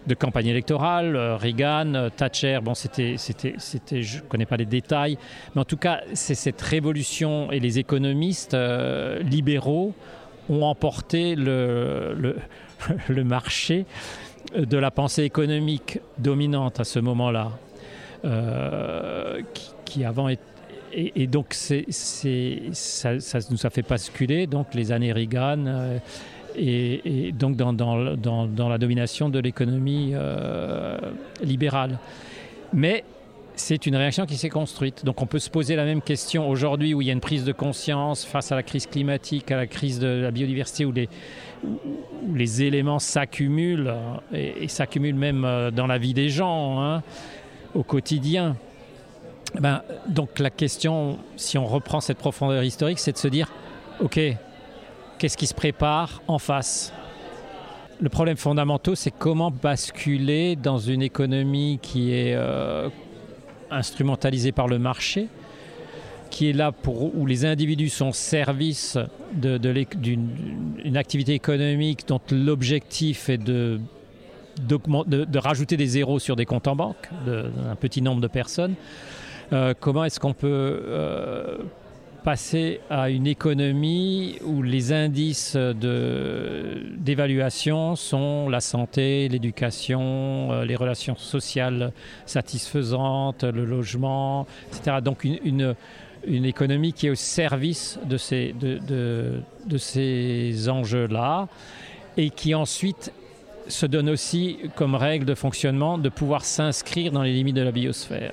de 0.06 0.14
campagnes 0.14 0.46
électorales. 0.48 1.16
Euh, 1.16 1.36
Reagan, 1.36 1.94
euh, 1.94 2.08
Thatcher, 2.10 2.58
bon, 2.62 2.74
c'était, 2.74 3.14
c'était, 3.16 3.54
c'était, 3.58 4.02
je 4.02 4.18
ne 4.18 4.22
connais 4.22 4.46
pas 4.46 4.56
les 4.56 4.66
détails, 4.66 5.18
mais 5.54 5.60
en 5.60 5.64
tout 5.64 5.76
cas, 5.76 6.00
c'est 6.12 6.34
cette 6.34 6.60
révolution 6.60 7.50
et 7.52 7.60
les 7.60 7.78
économistes 7.78 8.54
euh, 8.54 9.20
libéraux 9.22 9.94
ont 10.48 10.62
emporté 10.62 11.34
le, 11.34 12.36
le, 13.08 13.24
marché 13.24 13.86
de 14.56 14.76
la 14.76 14.90
pensée 14.90 15.22
économique 15.22 16.00
dominante 16.18 16.80
à 16.80 16.84
ce 16.84 16.98
moment-là, 16.98 17.50
qui, 19.84 20.04
avant 20.04 20.28
et, 20.96 21.26
donc 21.26 21.46
c'est, 21.50 21.86
c'est- 21.88 22.62
ça, 22.72 23.18
ça 23.20 23.38
nous 23.50 23.66
a 23.66 23.70
fait 23.70 23.86
basculer 23.88 24.46
donc 24.46 24.74
les 24.74 24.92
années 24.92 25.12
Reagan 25.12 25.98
et, 26.56 27.32
donc 27.32 27.56
dans, 27.56 27.72
dans- 27.72 28.46
dans- 28.46 28.68
la 28.68 28.78
domination 28.78 29.28
de 29.28 29.38
l'économie 29.38 30.12
euh, 30.14 30.98
libérale. 31.42 31.98
Mais 32.72 33.04
c'est 33.56 33.86
une 33.86 33.94
réaction 33.96 34.26
qui 34.26 34.36
s'est 34.36 34.48
construite. 34.48 35.04
Donc 35.04 35.22
on 35.22 35.26
peut 35.26 35.38
se 35.38 35.50
poser 35.50 35.76
la 35.76 35.84
même 35.84 36.02
question 36.02 36.48
aujourd'hui 36.48 36.92
où 36.94 37.00
il 37.02 37.06
y 37.06 37.10
a 37.10 37.12
une 37.12 37.20
prise 37.20 37.44
de 37.44 37.52
conscience 37.52 38.24
face 38.24 38.50
à 38.50 38.56
la 38.56 38.62
crise 38.62 38.86
climatique, 38.86 39.50
à 39.50 39.56
la 39.56 39.66
crise 39.66 40.00
de 40.00 40.08
la 40.08 40.30
biodiversité, 40.30 40.84
où 40.84 40.92
les, 40.92 41.08
où 41.64 42.34
les 42.34 42.62
éléments 42.62 42.98
s'accumulent 42.98 43.94
et, 44.32 44.64
et 44.64 44.68
s'accumulent 44.68 45.14
même 45.14 45.44
euh, 45.44 45.70
dans 45.70 45.86
la 45.86 45.98
vie 45.98 46.14
des 46.14 46.28
gens 46.28 46.80
hein, 46.82 47.02
au 47.74 47.82
quotidien. 47.84 48.56
Ben, 49.60 49.82
donc 50.08 50.40
la 50.40 50.50
question, 50.50 51.18
si 51.36 51.56
on 51.58 51.66
reprend 51.66 52.00
cette 52.00 52.18
profondeur 52.18 52.64
historique, 52.64 52.98
c'est 52.98 53.12
de 53.12 53.18
se 53.18 53.28
dire, 53.28 53.52
ok, 54.00 54.18
qu'est-ce 55.24 55.38
qui 55.38 55.46
se 55.46 55.54
prépare 55.54 56.20
en 56.28 56.38
face? 56.38 56.92
Le 57.98 58.10
problème 58.10 58.36
fondamental, 58.36 58.94
c'est 58.94 59.10
comment 59.10 59.50
basculer 59.50 60.54
dans 60.54 60.76
une 60.76 61.00
économie 61.00 61.78
qui 61.80 62.12
est 62.12 62.34
euh, 62.34 62.90
instrumentalisée 63.70 64.52
par 64.52 64.68
le 64.68 64.78
marché, 64.78 65.28
qui 66.28 66.50
est 66.50 66.52
là 66.52 66.72
pour 66.72 67.16
où 67.16 67.24
les 67.24 67.46
individus 67.46 67.88
sont 67.88 68.12
service 68.12 68.98
d'une 69.32 70.96
activité 70.96 71.32
économique 71.32 72.06
dont 72.06 72.20
l'objectif 72.30 73.30
est 73.30 73.38
de, 73.38 73.80
rajouter 75.38 75.78
des 75.78 75.86
zéros 75.86 76.18
sur 76.18 76.36
des 76.36 76.44
comptes 76.44 76.68
en 76.68 76.76
banque 76.76 77.08
d'un 77.24 77.76
petit 77.76 78.02
nombre 78.02 78.20
de 78.20 78.28
personnes. 78.28 78.74
Euh, 79.54 79.72
comment 79.80 80.04
est-ce 80.04 80.20
qu'on 80.20 80.34
peut 80.34 80.48
euh, 80.50 81.56
passer 82.24 82.80
à 82.88 83.10
une 83.10 83.26
économie 83.26 84.38
où 84.42 84.62
les 84.62 84.92
indices 84.92 85.56
d'évaluation 86.96 87.96
sont 87.96 88.48
la 88.48 88.60
santé, 88.60 89.28
l'éducation, 89.28 90.50
euh, 90.50 90.64
les 90.64 90.74
relations 90.74 91.16
sociales 91.16 91.92
satisfaisantes, 92.24 93.44
le 93.44 93.66
logement, 93.66 94.46
etc. 94.68 94.96
Donc 95.04 95.24
une, 95.24 95.38
une, 95.44 95.74
une 96.26 96.46
économie 96.46 96.94
qui 96.94 97.08
est 97.08 97.10
au 97.10 97.14
service 97.14 97.98
de 98.04 98.16
ces, 98.16 98.54
de, 98.58 98.78
de, 98.78 99.42
de 99.66 99.78
ces 99.78 100.70
enjeux-là 100.70 101.48
et 102.16 102.30
qui 102.30 102.54
ensuite 102.54 103.12
se 103.68 103.84
donne 103.84 104.08
aussi 104.08 104.58
comme 104.76 104.94
règle 104.94 105.26
de 105.26 105.34
fonctionnement 105.34 105.98
de 105.98 106.08
pouvoir 106.08 106.44
s'inscrire 106.44 107.12
dans 107.12 107.22
les 107.22 107.34
limites 107.34 107.56
de 107.56 107.62
la 107.62 107.72
biosphère. 107.72 108.32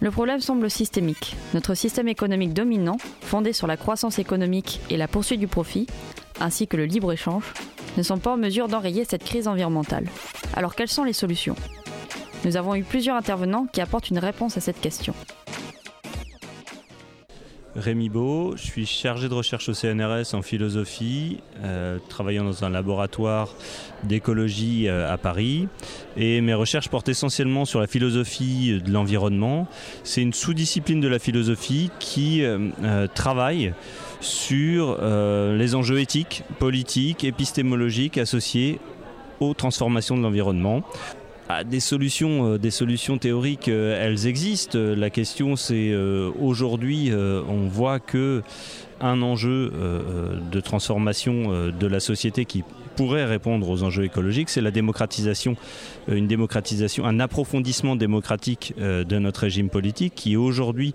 Le 0.00 0.10
problème 0.10 0.40
semble 0.40 0.70
systémique. 0.70 1.36
Notre 1.54 1.74
système 1.74 2.08
économique 2.08 2.52
dominant, 2.52 2.98
fondé 3.22 3.52
sur 3.52 3.66
la 3.66 3.76
croissance 3.76 4.18
économique 4.18 4.80
et 4.90 4.96
la 4.96 5.08
poursuite 5.08 5.40
du 5.40 5.48
profit, 5.48 5.86
ainsi 6.38 6.66
que 6.66 6.76
le 6.76 6.84
libre-échange, 6.84 7.54
ne 7.96 8.02
sont 8.02 8.18
pas 8.18 8.32
en 8.32 8.36
mesure 8.36 8.68
d'enrayer 8.68 9.04
cette 9.04 9.24
crise 9.24 9.48
environnementale. 9.48 10.06
Alors 10.54 10.74
quelles 10.74 10.88
sont 10.88 11.04
les 11.04 11.14
solutions? 11.14 11.56
Nous 12.44 12.56
avons 12.58 12.74
eu 12.74 12.82
plusieurs 12.82 13.16
intervenants 13.16 13.66
qui 13.72 13.80
apportent 13.80 14.10
une 14.10 14.18
réponse 14.18 14.56
à 14.58 14.60
cette 14.60 14.80
question. 14.80 15.14
Rémi 17.76 18.08
Beau, 18.08 18.54
je 18.56 18.62
suis 18.62 18.86
chargé 18.86 19.28
de 19.28 19.34
recherche 19.34 19.68
au 19.68 19.74
CNRS 19.74 20.34
en 20.34 20.40
philosophie, 20.40 21.40
euh, 21.62 21.98
travaillant 22.08 22.44
dans 22.44 22.64
un 22.64 22.70
laboratoire 22.70 23.54
d'écologie 24.02 24.88
euh, 24.88 25.12
à 25.12 25.18
Paris. 25.18 25.68
Et 26.16 26.40
mes 26.40 26.54
recherches 26.54 26.88
portent 26.88 27.10
essentiellement 27.10 27.66
sur 27.66 27.80
la 27.80 27.86
philosophie 27.86 28.80
de 28.82 28.90
l'environnement. 28.90 29.68
C'est 30.04 30.22
une 30.22 30.32
sous-discipline 30.32 31.00
de 31.00 31.08
la 31.08 31.18
philosophie 31.18 31.90
qui 31.98 32.42
euh, 32.42 32.70
euh 32.82 33.06
travaille 33.14 33.74
sur 34.20 34.98
euh, 35.00 35.56
les 35.56 35.74
enjeux 35.74 36.00
éthiques, 36.00 36.44
politiques, 36.58 37.24
épistémologiques 37.24 38.16
associés 38.16 38.80
aux 39.40 39.52
transformations 39.52 40.16
de 40.16 40.22
l'environnement. 40.22 40.82
Ah, 41.48 41.62
des, 41.62 41.78
solutions, 41.78 42.54
euh, 42.54 42.58
des 42.58 42.72
solutions 42.72 43.18
théoriques, 43.18 43.68
euh, 43.68 44.04
elles 44.04 44.26
existent. 44.26 44.76
La 44.78 45.10
question, 45.10 45.54
c'est 45.54 45.90
euh, 45.92 46.32
aujourd'hui, 46.40 47.12
on 47.14 47.68
voit 47.68 48.00
que 48.00 48.42
un 49.00 49.20
enjeu 49.22 49.70
de 50.50 50.60
transformation 50.60 51.70
de 51.70 51.86
la 51.86 52.00
société 52.00 52.46
qui 52.46 52.64
pourrait 52.96 53.24
répondre 53.24 53.68
aux 53.68 53.82
enjeux 53.82 54.04
écologiques, 54.04 54.48
c'est 54.48 54.60
la 54.60 54.70
démocratisation, 54.70 55.56
une 56.08 56.26
démocratisation, 56.26 57.04
un 57.04 57.20
approfondissement 57.20 57.96
démocratique 57.96 58.74
de 58.78 59.18
notre 59.18 59.40
régime 59.40 59.68
politique 59.68 60.14
qui 60.14 60.36
aujourd'hui 60.36 60.94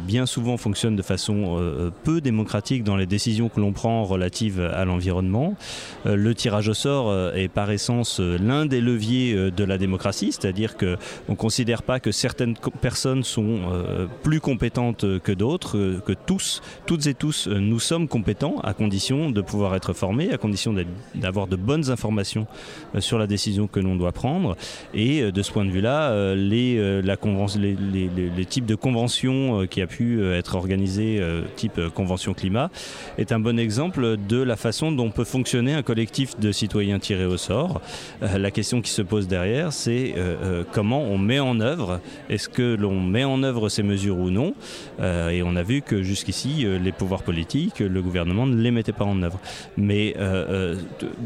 bien 0.00 0.26
souvent 0.26 0.56
fonctionne 0.56 0.96
de 0.96 1.02
façon 1.02 1.92
peu 2.04 2.20
démocratique 2.20 2.84
dans 2.84 2.96
les 2.96 3.06
décisions 3.06 3.48
que 3.48 3.60
l'on 3.60 3.72
prend 3.72 4.04
relatives 4.04 4.60
à 4.60 4.84
l'environnement. 4.84 5.56
Le 6.04 6.34
tirage 6.34 6.68
au 6.68 6.74
sort 6.74 7.34
est 7.34 7.48
par 7.48 7.70
essence 7.70 8.20
l'un 8.20 8.66
des 8.66 8.80
leviers 8.80 9.50
de 9.50 9.64
la 9.64 9.78
démocratie, 9.78 10.32
c'est-à-dire 10.32 10.76
que 10.76 10.96
on 11.28 11.34
considère 11.34 11.82
pas 11.82 12.00
que 12.00 12.12
certaines 12.12 12.54
personnes 12.80 13.24
sont 13.24 13.60
euh, 13.70 14.06
plus 14.22 14.40
compétentes 14.40 15.18
que 15.20 15.32
d'autres, 15.32 16.00
que 16.04 16.12
tous, 16.12 16.62
toutes 16.86 17.06
et 17.06 17.14
tous, 17.14 17.48
nous 17.48 17.80
sommes 17.80 18.08
compétents 18.08 18.58
à 18.62 18.74
condition 18.74 19.30
de 19.30 19.40
pouvoir 19.40 19.74
être 19.74 19.92
formés, 19.92 20.32
à 20.32 20.38
condition 20.38 20.72
d'avoir 21.14 21.46
de 21.46 21.56
bonnes 21.56 21.90
informations 21.90 22.46
euh, 22.94 23.00
sur 23.00 23.18
la 23.18 23.26
décision 23.26 23.66
que 23.66 23.80
l'on 23.80 23.96
doit 23.96 24.12
prendre. 24.12 24.56
Et 24.94 25.22
euh, 25.22 25.32
de 25.32 25.42
ce 25.42 25.52
point 25.52 25.64
de 25.64 25.70
vue-là, 25.70 26.34
les, 26.34 27.02
la 27.02 27.16
les, 27.56 28.46
types 28.46 28.66
de 28.66 28.74
conventions 28.74 29.66
qui 29.66 29.80
a 29.80 29.86
pu 29.86 30.24
être 30.32 30.54
organisées, 30.54 31.20
type 31.56 31.80
convention 31.94 32.34
climat, 32.34 32.70
est 33.18 33.32
un 33.32 33.40
bon 33.40 33.58
exemple 33.58 34.16
de 34.28 34.42
la 34.42 34.56
façon 34.56 34.92
dont 34.92 35.10
peut 35.10 35.24
fonctionner 35.24 35.74
un 35.74 35.82
collectif 35.82 36.38
de 36.38 36.52
citoyens 36.52 36.98
tirés 36.98 37.24
au 37.24 37.36
sort. 37.36 37.80
la 38.20 38.50
question 38.50 38.82
qui 38.82 38.90
se 38.90 39.02
pose 39.02 39.28
derrière, 39.28 39.72
c'est 39.72 40.14
euh, 40.16 40.36
euh, 40.42 40.64
comment 40.72 41.02
on 41.02 41.18
met 41.18 41.40
en 41.40 41.60
œuvre, 41.60 42.00
est-ce 42.28 42.48
que 42.48 42.74
l'on 42.74 43.00
met 43.00 43.24
en 43.24 43.42
œuvre 43.42 43.68
ces 43.68 43.82
mesures 43.82 44.18
ou 44.18 44.30
non? 44.30 44.54
Euh, 45.00 45.30
Et 45.30 45.42
on 45.42 45.56
a 45.56 45.62
vu 45.62 45.82
que 45.82 46.02
jusqu'ici, 46.02 46.64
euh, 46.64 46.78
les 46.78 46.92
pouvoirs 46.92 47.22
politiques, 47.22 47.80
le 47.80 48.02
gouvernement 48.02 48.46
ne 48.46 48.56
les 48.56 48.70
mettait 48.70 48.92
pas 48.92 49.04
en 49.04 49.22
œuvre. 49.22 49.40
Mais 49.76 50.14
euh, 50.18 50.76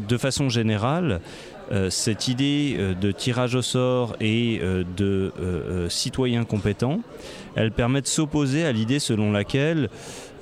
de, 0.07 0.17
façon 0.17 0.49
générale, 0.49 1.21
euh, 1.71 1.89
cette 1.89 2.27
idée 2.27 2.75
euh, 2.79 2.93
de 2.95 3.11
tirage 3.11 3.53
au 3.53 3.61
sort 3.61 4.15
et 4.19 4.59
euh, 4.63 4.83
de 4.97 5.31
citoyens 5.89 6.43
compétents, 6.43 7.01
elle 7.55 7.71
permet 7.71 8.01
de 8.01 8.07
s'opposer 8.07 8.65
à 8.65 8.71
l'idée 8.71 8.99
selon 8.99 9.31
laquelle, 9.31 9.89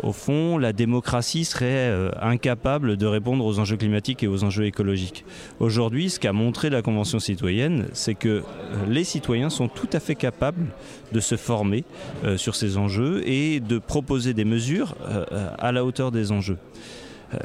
au 0.04 0.14
fond, 0.14 0.58
la 0.58 0.74
démocratie 0.74 1.46
serait 1.46 1.92
incapable 2.22 2.98
de 2.98 3.06
répondre 3.06 3.46
aux 3.46 3.60
enjeux 3.60 3.78
climatiques 3.78 4.24
et 4.24 4.28
aux 4.28 4.44
enjeux 4.44 4.66
écologiques. 4.66 5.26
Aujourd'hui, 5.60 6.10
ce 6.10 6.20
qu'a 6.20 6.34
montré 6.34 6.70
la 6.70 6.82
Convention 6.82 7.20
citoyenne, 7.20 7.88
c'est 7.94 8.14
que 8.14 8.44
les 8.88 9.04
citoyens 9.04 9.50
sont 9.50 9.68
tout 9.68 9.90
à 9.94 10.00
fait 10.00 10.16
capables 10.16 10.68
de 11.14 11.20
se 11.20 11.36
former 11.36 11.86
sur 12.36 12.56
ces 12.56 12.78
enjeux 12.78 13.28
et 13.28 13.60
de 13.60 13.80
proposer 13.80 14.34
des 14.34 14.46
mesures 14.46 14.96
à 15.58 15.72
la 15.72 15.86
hauteur 15.86 16.12
des 16.12 16.32
enjeux. 16.32 16.58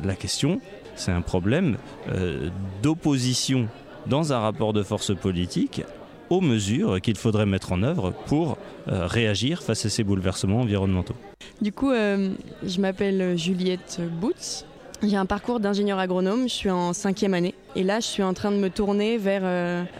La 0.02 0.14
question, 0.14 0.60
c'est 0.96 1.12
un 1.12 1.22
problème 1.22 1.76
euh, 2.08 2.48
d'opposition 2.82 3.68
dans 4.06 4.32
un 4.32 4.40
rapport 4.40 4.72
de 4.72 4.82
force 4.82 5.14
politique 5.14 5.82
aux 6.30 6.40
mesures 6.40 7.00
qu'il 7.00 7.16
faudrait 7.16 7.46
mettre 7.46 7.72
en 7.72 7.82
œuvre 7.82 8.12
pour 8.26 8.56
euh, 8.88 9.06
réagir 9.06 9.62
face 9.62 9.84
à 9.84 9.90
ces 9.90 10.02
bouleversements 10.02 10.60
environnementaux. 10.60 11.14
Du 11.60 11.72
coup, 11.72 11.90
euh, 11.90 12.30
je 12.64 12.80
m'appelle 12.80 13.38
Juliette 13.38 14.00
Boots. 14.20 14.64
J'ai 15.02 15.16
un 15.16 15.26
parcours 15.26 15.58
d'ingénieur 15.58 15.98
agronome, 15.98 16.44
je 16.44 16.54
suis 16.54 16.70
en 16.70 16.92
cinquième 16.92 17.34
année 17.34 17.54
et 17.74 17.82
là 17.82 17.98
je 17.98 18.06
suis 18.06 18.22
en 18.22 18.34
train 18.34 18.52
de 18.52 18.56
me 18.56 18.70
tourner 18.70 19.18
vers 19.18 19.42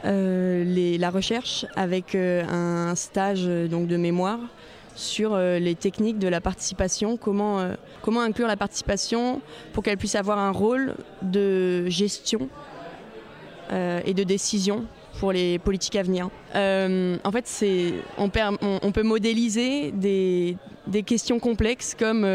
la 0.05 1.11
recherche 1.11 1.67
avec 1.75 2.15
un 2.15 2.95
stage 2.95 3.45
donc, 3.69 3.89
de 3.89 3.97
mémoire 3.97 4.39
sur 4.95 5.35
euh, 5.35 5.59
les 5.59 5.75
techniques 5.75 6.19
de 6.19 6.29
la 6.29 6.41
participation, 6.41 7.17
comment, 7.17 7.61
euh, 7.61 7.75
comment 8.03 8.21
inclure 8.21 8.47
la 8.47 8.57
participation 8.57 9.41
pour 9.73 9.83
qu'elle 9.83 9.97
puisse 9.97 10.15
avoir 10.15 10.39
un 10.39 10.51
rôle 10.51 10.95
de 11.23 11.89
gestion 11.89 12.49
euh, 13.71 14.01
et 14.05 14.15
de 14.15 14.23
décision 14.23 14.85
pour 15.19 15.33
les 15.33 15.59
politiques 15.59 15.97
à 15.97 16.03
venir. 16.03 16.31
En 16.55 17.33
fait, 17.33 17.47
c'est 17.47 17.93
on, 18.17 18.29
peut 18.31 19.03
modéliser 19.03 19.93
des, 19.93 20.57
des 20.87 21.03
questions 21.03 21.39
complexes 21.39 21.95
comme 21.95 22.27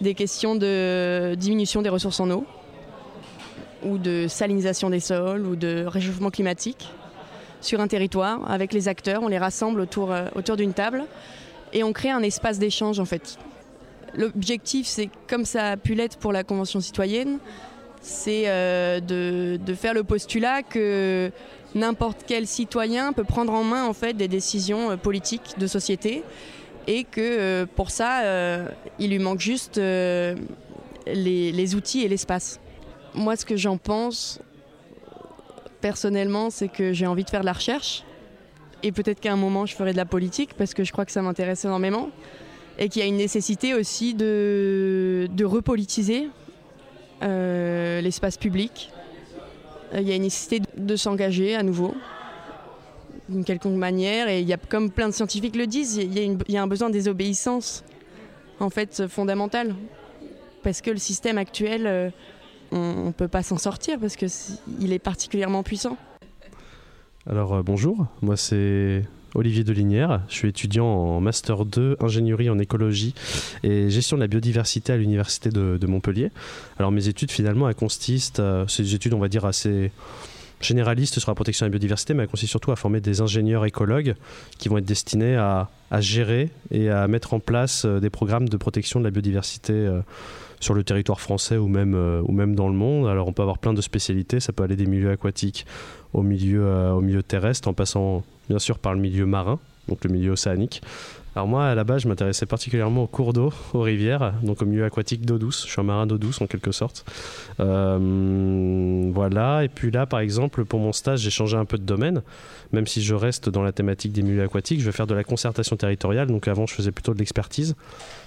des 0.00 0.14
questions 0.14 0.54
de 0.54 1.34
diminution 1.36 1.82
des 1.82 1.88
ressources 1.88 2.20
en 2.20 2.30
eau 2.30 2.44
ou 3.84 3.98
de 3.98 4.26
salinisation 4.28 4.88
des 4.88 5.00
sols 5.00 5.44
ou 5.46 5.56
de 5.56 5.84
réchauffement 5.84 6.30
climatique 6.30 6.88
sur 7.60 7.80
un 7.80 7.88
territoire 7.88 8.50
avec 8.50 8.72
les 8.72 8.88
acteurs, 8.88 9.22
on 9.22 9.28
les 9.28 9.38
rassemble 9.38 9.80
autour, 9.80 10.12
euh, 10.12 10.26
autour 10.34 10.56
d'une 10.56 10.72
table 10.72 11.04
et 11.72 11.82
on 11.82 11.92
crée 11.92 12.10
un 12.10 12.22
espace 12.22 12.58
d'échange 12.58 13.00
en 13.00 13.04
fait. 13.04 13.38
L'objectif, 14.16 14.86
c'est 14.86 15.10
comme 15.28 15.44
ça 15.44 15.72
a 15.72 15.76
pu 15.76 15.94
l'être 15.94 16.16
pour 16.18 16.32
la 16.32 16.44
Convention 16.44 16.80
citoyenne, 16.80 17.38
c'est 18.00 18.44
euh, 18.46 19.00
de, 19.00 19.58
de 19.64 19.74
faire 19.74 19.92
le 19.94 20.04
postulat 20.04 20.62
que 20.62 21.30
n'importe 21.74 22.24
quel 22.26 22.46
citoyen 22.46 23.12
peut 23.12 23.24
prendre 23.24 23.52
en 23.52 23.64
main 23.64 23.84
en 23.84 23.92
fait 23.92 24.14
des 24.14 24.28
décisions 24.28 24.92
euh, 24.92 24.96
politiques 24.96 25.54
de 25.58 25.66
société 25.66 26.22
et 26.86 27.04
que 27.04 27.64
pour 27.76 27.90
ça, 27.90 28.22
il 28.98 29.10
lui 29.10 29.18
manque 29.18 29.40
juste 29.40 29.76
les, 29.76 30.34
les 31.06 31.74
outils 31.74 32.02
et 32.02 32.08
l'espace. 32.08 32.60
Moi, 33.14 33.36
ce 33.36 33.44
que 33.44 33.58
j'en 33.58 33.76
pense, 33.76 34.40
personnellement, 35.80 36.50
c'est 36.50 36.68
que 36.68 36.92
j'ai 36.92 37.06
envie 37.06 37.24
de 37.24 37.30
faire 37.30 37.40
de 37.40 37.46
la 37.46 37.52
recherche. 37.52 38.04
Et 38.82 38.92
peut-être 38.92 39.20
qu'à 39.20 39.32
un 39.32 39.36
moment, 39.36 39.66
je 39.66 39.74
ferai 39.74 39.92
de 39.92 39.96
la 39.96 40.04
politique 40.04 40.54
parce 40.54 40.74
que 40.74 40.84
je 40.84 40.92
crois 40.92 41.04
que 41.04 41.12
ça 41.12 41.22
m'intéresse 41.22 41.64
énormément. 41.64 42.10
Et 42.78 42.88
qu'il 42.88 43.02
y 43.02 43.04
a 43.04 43.08
une 43.08 43.16
nécessité 43.16 43.74
aussi 43.74 44.14
de, 44.14 45.28
de 45.32 45.44
repolitiser 45.44 46.28
euh, 47.22 48.00
l'espace 48.00 48.36
public. 48.36 48.90
Euh, 49.94 50.00
Il 50.00 50.08
y 50.08 50.12
a 50.12 50.14
une 50.14 50.22
nécessité 50.22 50.62
de 50.76 50.96
s'engager 50.96 51.56
à 51.56 51.64
nouveau 51.64 51.94
d'une 53.28 53.44
quelconque 53.44 53.76
manière. 53.76 54.28
Et 54.28 54.40
il 54.40 54.48
y 54.48 54.52
a, 54.52 54.56
comme 54.56 54.90
plein 54.90 55.08
de 55.08 55.14
scientifiques 55.14 55.56
le 55.56 55.66
disent, 55.66 55.96
il 55.96 56.16
y 56.16 56.20
a, 56.20 56.22
il 56.22 56.54
y 56.54 56.56
a 56.56 56.62
un 56.62 56.68
besoin 56.68 56.88
de 56.88 56.94
désobéissance, 56.94 57.82
en 58.60 58.70
fait, 58.70 59.08
fondamentale. 59.08 59.74
Parce 60.62 60.80
que 60.80 60.90
le 60.90 60.98
système 60.98 61.38
actuel, 61.38 61.86
euh, 61.86 62.10
on 62.72 63.06
ne 63.06 63.12
peut 63.12 63.28
pas 63.28 63.42
s'en 63.42 63.58
sortir 63.58 63.98
parce 63.98 64.16
qu'il 64.16 64.92
est 64.92 64.98
particulièrement 64.98 65.62
puissant. 65.62 65.96
Alors 67.28 67.54
euh, 67.54 67.62
bonjour, 67.62 68.06
moi 68.22 68.36
c'est 68.36 69.02
Olivier 69.34 69.62
Delinière, 69.62 70.22
je 70.28 70.34
suis 70.34 70.48
étudiant 70.48 70.86
en 70.86 71.20
Master 71.20 71.64
2 71.64 71.98
ingénierie 72.00 72.48
en 72.48 72.58
écologie 72.58 73.14
et 73.62 73.90
gestion 73.90 74.16
de 74.16 74.22
la 74.22 74.28
biodiversité 74.28 74.92
à 74.92 74.96
l'Université 74.96 75.50
de, 75.50 75.86
Montpellier. 75.86 76.30
Alors 76.78 76.90
mes 76.90 77.08
études 77.08 77.30
finalement 77.30 77.68
elles 77.68 77.74
consistent, 77.74 78.40
euh, 78.40 78.66
c'est 78.66 78.82
des 78.82 78.94
études 78.94 79.12
on 79.12 79.18
va 79.18 79.28
dire 79.28 79.44
assez 79.44 79.92
généralistes 80.60 81.18
sur 81.18 81.30
la 81.30 81.34
protection 81.34 81.66
de 81.66 81.68
la 81.68 81.72
biodiversité, 81.72 82.14
mais 82.14 82.22
elles 82.24 82.28
consistent 82.28 82.50
surtout 82.50 82.72
à 82.72 82.76
former 82.76 83.00
des 83.00 83.20
ingénieurs 83.20 83.64
écologues 83.64 84.14
qui 84.58 84.68
vont 84.68 84.78
être 84.78 84.86
destinés 84.86 85.36
à, 85.36 85.68
à 85.90 86.00
gérer 86.00 86.50
et 86.70 86.90
à 86.90 87.06
mettre 87.08 87.34
en 87.34 87.40
place 87.40 87.84
euh, 87.84 88.00
des 88.00 88.10
programmes 88.10 88.48
de 88.48 88.56
protection 88.56 89.00
de 89.00 89.04
la 89.04 89.10
biodiversité 89.10 89.72
euh, 89.72 90.00
sur 90.60 90.74
le 90.74 90.84
territoire 90.84 91.20
français 91.20 91.56
ou 91.56 91.68
même, 91.68 91.94
euh, 91.94 92.22
ou 92.24 92.32
même 92.32 92.54
dans 92.54 92.68
le 92.68 92.74
monde. 92.74 93.06
Alors 93.06 93.28
on 93.28 93.32
peut 93.32 93.42
avoir 93.42 93.58
plein 93.58 93.72
de 93.72 93.80
spécialités, 93.80 94.40
ça 94.40 94.52
peut 94.52 94.62
aller 94.62 94.76
des 94.76 94.86
milieux 94.86 95.10
aquatiques 95.10 95.66
au 96.12 96.22
milieu, 96.22 96.64
euh, 96.64 96.92
au 96.92 97.00
milieu 97.00 97.22
terrestre 97.22 97.68
en 97.68 97.74
passant 97.74 98.24
bien 98.48 98.58
sûr 98.58 98.78
par 98.78 98.94
le 98.94 99.00
milieu 99.00 99.26
marin, 99.26 99.58
donc 99.88 100.04
le 100.04 100.10
milieu 100.10 100.32
océanique. 100.32 100.82
Alors 101.38 101.46
moi 101.46 101.68
à 101.68 101.76
la 101.76 101.84
base 101.84 102.02
je 102.02 102.08
m'intéressais 102.08 102.46
particulièrement 102.46 103.04
aux 103.04 103.06
cours 103.06 103.32
d'eau, 103.32 103.52
aux 103.72 103.82
rivières, 103.82 104.34
donc 104.42 104.60
au 104.60 104.64
milieu 104.64 104.84
aquatique 104.84 105.24
d'eau 105.24 105.38
douce. 105.38 105.66
Je 105.66 105.70
suis 105.70 105.80
un 105.80 105.84
marin 105.84 106.04
d'eau 106.04 106.18
douce 106.18 106.40
en 106.40 106.48
quelque 106.48 106.72
sorte. 106.72 107.04
Euh, 107.60 109.08
voilà, 109.14 109.62
et 109.62 109.68
puis 109.68 109.92
là 109.92 110.04
par 110.04 110.18
exemple 110.18 110.64
pour 110.64 110.80
mon 110.80 110.92
stage 110.92 111.20
j'ai 111.20 111.30
changé 111.30 111.56
un 111.56 111.64
peu 111.64 111.78
de 111.78 111.84
domaine, 111.84 112.22
même 112.72 112.88
si 112.88 113.02
je 113.02 113.14
reste 113.14 113.48
dans 113.50 113.62
la 113.62 113.70
thématique 113.70 114.10
des 114.10 114.22
milieux 114.22 114.42
aquatiques, 114.42 114.80
je 114.80 114.86
vais 114.86 114.90
faire 114.90 115.06
de 115.06 115.14
la 115.14 115.22
concertation 115.22 115.76
territoriale, 115.76 116.26
donc 116.26 116.48
avant 116.48 116.66
je 116.66 116.74
faisais 116.74 116.90
plutôt 116.90 117.14
de 117.14 117.20
l'expertise 117.20 117.76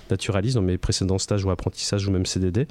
naturaliste 0.10 0.56
dans 0.56 0.62
mes 0.62 0.78
précédents 0.78 1.18
stages 1.18 1.44
ou 1.44 1.52
apprentissages 1.52 2.08
ou 2.08 2.12
même 2.12 2.26
CDD. 2.26 2.68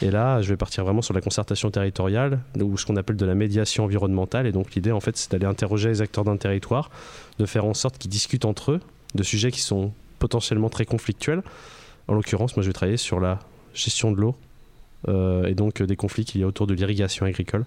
Et 0.00 0.12
là, 0.12 0.42
je 0.42 0.48
vais 0.48 0.56
partir 0.56 0.84
vraiment 0.84 1.02
sur 1.02 1.12
la 1.12 1.20
concertation 1.20 1.68
territoriale 1.70 2.38
ou 2.60 2.78
ce 2.78 2.86
qu'on 2.86 2.94
appelle 2.94 3.16
de 3.16 3.26
la 3.26 3.34
médiation 3.34 3.82
environnementale. 3.82 4.46
Et 4.46 4.52
donc 4.52 4.74
l'idée, 4.76 4.92
en 4.92 5.00
fait, 5.00 5.16
c'est 5.16 5.32
d'aller 5.32 5.46
interroger 5.46 5.88
les 5.88 6.02
acteurs 6.02 6.22
d'un 6.22 6.36
territoire, 6.36 6.90
de 7.40 7.46
faire 7.46 7.64
en 7.64 7.74
sorte 7.74 7.98
qu'ils 7.98 8.12
discutent 8.12 8.44
entre 8.44 8.72
eux 8.72 8.80
de 9.14 9.22
sujets 9.22 9.50
qui 9.50 9.60
sont 9.60 9.92
potentiellement 10.18 10.68
très 10.68 10.84
conflictuels. 10.84 11.42
En 12.08 12.14
l'occurrence, 12.14 12.56
moi, 12.56 12.62
je 12.62 12.68
vais 12.68 12.72
travailler 12.72 12.96
sur 12.96 13.20
la 13.20 13.40
gestion 13.74 14.12
de 14.12 14.20
l'eau 14.20 14.34
euh, 15.08 15.46
et 15.46 15.54
donc 15.54 15.80
euh, 15.80 15.86
des 15.86 15.96
conflits 15.96 16.24
qu'il 16.24 16.40
y 16.40 16.44
a 16.44 16.46
autour 16.46 16.66
de 16.66 16.74
l'irrigation 16.74 17.26
agricole. 17.26 17.64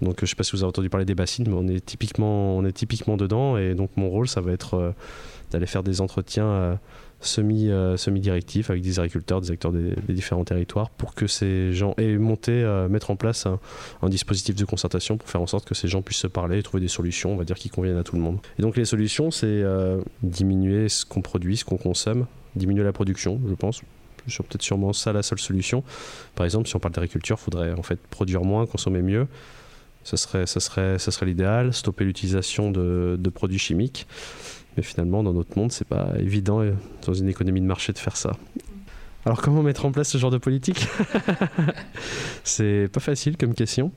Donc, 0.00 0.14
euh, 0.14 0.16
je 0.20 0.24
ne 0.24 0.28
sais 0.28 0.36
pas 0.36 0.44
si 0.44 0.52
vous 0.52 0.62
avez 0.62 0.68
entendu 0.68 0.90
parler 0.90 1.06
des 1.06 1.14
bassines, 1.14 1.46
mais 1.48 1.56
on 1.56 1.66
est 1.68 1.84
typiquement, 1.84 2.56
on 2.56 2.64
est 2.64 2.72
typiquement 2.72 3.16
dedans. 3.16 3.56
Et 3.56 3.74
donc, 3.74 3.90
mon 3.96 4.08
rôle, 4.08 4.28
ça 4.28 4.40
va 4.40 4.52
être 4.52 4.94
d'aller 5.50 5.66
faire 5.66 5.82
des 5.82 6.00
entretiens 6.00 6.78
semi, 7.20 7.68
euh, 7.68 7.96
semi-directifs 7.96 8.70
avec 8.70 8.82
des 8.82 9.00
agriculteurs, 9.00 9.40
des 9.40 9.50
acteurs 9.50 9.72
des, 9.72 9.94
différents 10.08 10.44
territoires 10.44 10.90
pour 10.90 11.14
que 11.14 11.26
ces 11.26 11.72
gens 11.72 11.94
aient 11.98 12.16
monté, 12.16 12.52
euh, 12.52 12.88
mettre 12.88 13.10
en 13.10 13.16
place 13.16 13.46
un, 13.46 14.08
dispositif 14.08 14.54
de 14.54 14.64
concertation 14.64 15.16
pour 15.16 15.28
faire 15.28 15.42
en 15.42 15.46
sorte 15.46 15.66
que 15.66 15.74
ces 15.74 15.88
gens 15.88 16.02
puissent 16.02 16.18
se 16.18 16.26
parler 16.26 16.58
et 16.58 16.62
trouver 16.62 16.80
des 16.80 16.88
solutions, 16.88 17.32
on 17.32 17.36
va 17.36 17.44
dire, 17.44 17.56
qui 17.56 17.68
conviennent 17.68 17.96
à 17.96 18.04
tout 18.04 18.16
le 18.16 18.22
monde. 18.22 18.38
Et 18.58 18.62
donc, 18.62 18.76
les 18.76 18.84
solutions, 18.84 19.30
c'est 19.30 19.46
euh, 19.46 20.00
diminuer 20.22 20.88
ce 20.88 21.04
qu'on 21.04 21.20
produit, 21.20 21.56
ce 21.56 21.64
qu'on 21.64 21.76
consomme, 21.76 22.26
diminuer 22.54 22.84
la 22.84 22.92
production, 22.92 23.40
je 23.48 23.54
pense. 23.54 23.82
C'est 24.26 24.46
peut-être 24.46 24.62
sûrement 24.62 24.92
ça 24.92 25.12
la 25.12 25.22
seule 25.22 25.38
solution. 25.38 25.82
Par 26.34 26.44
exemple, 26.44 26.68
si 26.68 26.76
on 26.76 26.78
parle 26.78 26.94
d'agriculture, 26.94 27.36
il 27.40 27.44
faudrait 27.44 27.72
en 27.72 27.82
fait 27.82 27.98
produire 28.10 28.42
moins, 28.42 28.66
consommer 28.66 29.00
mieux. 29.00 29.26
Ce 30.04 30.16
serait, 30.16 30.46
ça 30.46 30.60
serait, 30.60 30.98
ça 30.98 31.10
serait 31.10 31.26
l'idéal. 31.26 31.72
Stopper 31.72 32.04
l'utilisation 32.04 32.70
de 32.70 33.30
produits 33.30 33.58
chimiques. 33.58 34.06
Mais 34.78 34.84
finalement, 34.84 35.24
dans 35.24 35.32
notre 35.32 35.58
monde, 35.58 35.72
c'est 35.72 35.88
pas 35.88 36.12
évident 36.20 36.60
euh, 36.60 36.70
dans 37.04 37.12
une 37.12 37.28
économie 37.28 37.60
de 37.60 37.66
marché 37.66 37.92
de 37.92 37.98
faire 37.98 38.16
ça. 38.16 38.34
Alors, 39.26 39.42
comment 39.42 39.60
mettre 39.60 39.84
en 39.86 39.90
place 39.90 40.08
ce 40.08 40.18
genre 40.18 40.30
de 40.30 40.38
politique? 40.38 40.86
C'est 42.44 42.86
pas 42.92 43.00
facile 43.00 43.36
comme 43.36 43.54
question. 43.54 43.90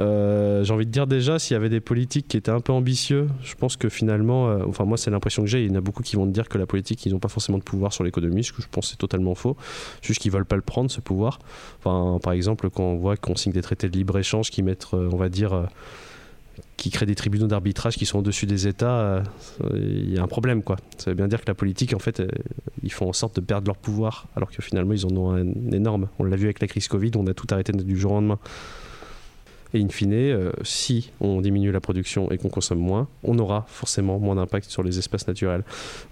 Euh, 0.00 0.64
J'ai 0.64 0.72
envie 0.72 0.86
de 0.86 0.90
dire 0.90 1.06
déjà, 1.06 1.38
s'il 1.38 1.52
y 1.52 1.56
avait 1.56 1.68
des 1.68 1.82
politiques 1.82 2.26
qui 2.26 2.38
étaient 2.38 2.50
un 2.50 2.62
peu 2.62 2.72
ambitieux, 2.72 3.26
je 3.42 3.54
pense 3.54 3.76
que 3.76 3.90
finalement, 3.90 4.48
euh, 4.48 4.64
enfin 4.66 4.86
moi 4.86 4.96
c'est 4.96 5.10
l'impression 5.10 5.42
que 5.42 5.48
j'ai, 5.48 5.62
il 5.62 5.70
y 5.70 5.72
en 5.72 5.76
a 5.76 5.82
beaucoup 5.82 6.02
qui 6.02 6.16
vont 6.16 6.26
te 6.26 6.32
dire 6.32 6.48
que 6.48 6.56
la 6.56 6.66
politique, 6.66 7.04
ils 7.04 7.12
n'ont 7.12 7.18
pas 7.18 7.28
forcément 7.28 7.58
de 7.58 7.62
pouvoir 7.62 7.92
sur 7.92 8.02
l'économie, 8.02 8.42
ce 8.42 8.52
que 8.52 8.62
je 8.62 8.68
pense 8.68 8.88
c'est 8.88 8.96
totalement 8.96 9.34
faux. 9.34 9.58
Juste 10.00 10.22
qu'ils 10.22 10.32
veulent 10.32 10.46
pas 10.46 10.56
le 10.56 10.62
prendre, 10.62 10.90
ce 10.90 11.02
pouvoir. 11.02 11.38
Enfin, 11.80 12.18
par 12.20 12.32
exemple, 12.32 12.70
quand 12.70 12.82
on 12.82 12.96
voit 12.96 13.18
qu'on 13.18 13.36
signe 13.36 13.52
des 13.52 13.62
traités 13.62 13.90
de 13.90 13.96
libre-échange 13.96 14.50
qui 14.50 14.62
mettent, 14.62 14.88
on 14.94 15.16
va 15.16 15.28
dire, 15.28 15.68
qui 16.76 16.90
créent 16.90 17.06
des 17.06 17.14
tribunaux 17.14 17.46
d'arbitrage 17.46 17.96
qui 17.96 18.06
sont 18.06 18.18
au-dessus 18.18 18.46
des 18.46 18.66
États, 18.66 18.98
euh, 19.00 19.22
il 19.74 20.12
y 20.12 20.18
a 20.18 20.22
un 20.22 20.26
problème 20.26 20.62
quoi. 20.62 20.76
Ça 20.98 21.10
veut 21.10 21.14
bien 21.14 21.28
dire 21.28 21.40
que 21.40 21.46
la 21.46 21.54
politique, 21.54 21.94
en 21.94 21.98
fait, 21.98 22.20
euh, 22.20 22.28
ils 22.82 22.92
font 22.92 23.08
en 23.08 23.12
sorte 23.12 23.36
de 23.36 23.40
perdre 23.40 23.66
leur 23.66 23.76
pouvoir, 23.76 24.28
alors 24.36 24.50
que 24.50 24.62
finalement 24.62 24.92
ils 24.92 25.06
en 25.06 25.16
ont 25.16 25.30
un 25.32 25.72
énorme. 25.72 26.08
On 26.18 26.24
l'a 26.24 26.36
vu 26.36 26.44
avec 26.44 26.60
la 26.60 26.66
crise 26.66 26.88
Covid, 26.88 27.12
on 27.16 27.26
a 27.26 27.34
tout 27.34 27.46
arrêté 27.50 27.72
du 27.72 27.96
jour 27.96 28.12
au 28.12 28.14
lendemain. 28.16 28.38
Et 29.74 29.82
in 29.82 29.88
fine, 29.88 30.12
euh, 30.12 30.52
si 30.62 31.10
on 31.20 31.40
diminue 31.40 31.72
la 31.72 31.80
production 31.80 32.30
et 32.30 32.38
qu'on 32.38 32.48
consomme 32.48 32.78
moins, 32.78 33.08
on 33.24 33.36
aura 33.40 33.66
forcément 33.68 34.20
moins 34.20 34.36
d'impact 34.36 34.70
sur 34.70 34.84
les 34.84 35.00
espaces 35.00 35.26
naturels. 35.26 35.64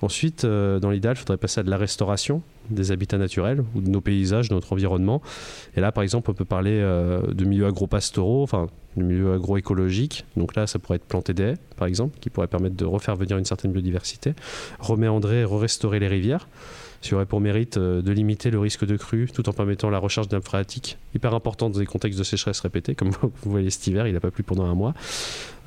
Ensuite, 0.03 0.45
euh, 0.45 0.81
dans 0.81 0.91
l'idéal, 0.91 1.15
il 1.17 1.21
faudrait 1.21 1.37
passer 1.37 1.61
à 1.61 1.63
de 1.63 1.71
la 1.71 1.77
restauration 1.77 2.43
des 2.71 2.91
habitats 2.91 3.19
naturels 3.19 3.63
ou 3.77 3.81
de 3.81 3.89
nos 3.89 4.01
paysages, 4.01 4.49
de 4.49 4.55
notre 4.55 4.73
environnement. 4.73 5.23
Et 5.77 5.81
là, 5.81 5.93
par 5.93 6.03
exemple, 6.03 6.29
on 6.29 6.35
peut 6.35 6.45
parler 6.45 6.81
euh, 6.83 7.23
de 7.33 7.45
milieux 7.45 7.67
agro-pastoraux, 7.67 8.43
enfin, 8.43 8.67
de 8.97 9.05
milieux 9.05 9.35
agroécologiques. 9.35 10.25
Donc 10.37 10.57
là, 10.57 10.67
ça 10.67 10.81
pourrait 10.81 10.97
être 10.97 11.05
planter 11.05 11.33
des 11.33 11.43
haies, 11.45 11.59
par 11.77 11.87
exemple, 11.87 12.19
qui 12.19 12.31
pourraient 12.31 12.49
permettre 12.49 12.75
de 12.75 12.85
refaire 12.85 13.15
venir 13.15 13.39
une 13.39 13.45
certaine 13.45 13.71
biodiversité, 13.71 14.35
reméandrer 14.81 15.45
re-restaurer 15.45 16.01
les 16.01 16.09
rivières 16.09 16.49
qui 17.03 17.15
aurait 17.15 17.27
pour 17.27 17.41
mérite 17.41 17.77
euh, 17.77 18.01
de 18.01 18.13
limiter 18.13 18.51
le 18.51 18.59
risque 18.59 18.87
de 18.87 18.97
crue 18.97 19.29
tout 19.33 19.49
en 19.49 19.53
permettant 19.53 19.91
la 19.91 19.99
recharge 19.99 20.31
nappes 20.31 20.45
phréatiques, 20.45 20.97
hyper 21.15 21.35
important 21.35 21.69
dans 21.69 21.79
des 21.79 21.87
contextes 21.87 22.19
de 22.19 22.25
sécheresse 22.25 22.61
répétée, 22.61 22.95
comme 22.95 23.11
vous 23.21 23.31
voyez 23.45 23.69
cet 23.69 23.87
hiver, 23.89 24.07
il 24.07 24.15
n'a 24.15 24.21
pas 24.21 24.31
plu 24.31 24.43
pendant 24.43 24.65
un 24.65 24.75
mois. 24.75 24.95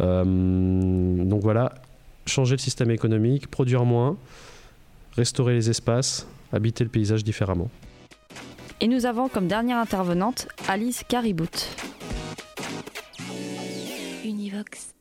Euh, 0.02 0.24
donc 0.24 1.42
voilà, 1.44 1.76
changer 2.26 2.56
le 2.56 2.60
système 2.60 2.90
économique, 2.90 3.48
produire 3.48 3.86
moins, 3.86 4.18
restaurer 5.16 5.54
les 5.54 5.70
espaces, 5.70 6.28
habiter 6.52 6.84
le 6.84 6.90
paysage 6.90 7.24
différemment. 7.24 7.70
Et 8.82 8.88
nous 8.88 9.06
avons 9.06 9.30
comme 9.30 9.48
dernière 9.48 9.78
intervenante 9.78 10.48
Alice 10.68 11.04
Caribout. 11.08 11.70
Univox. 14.24 14.95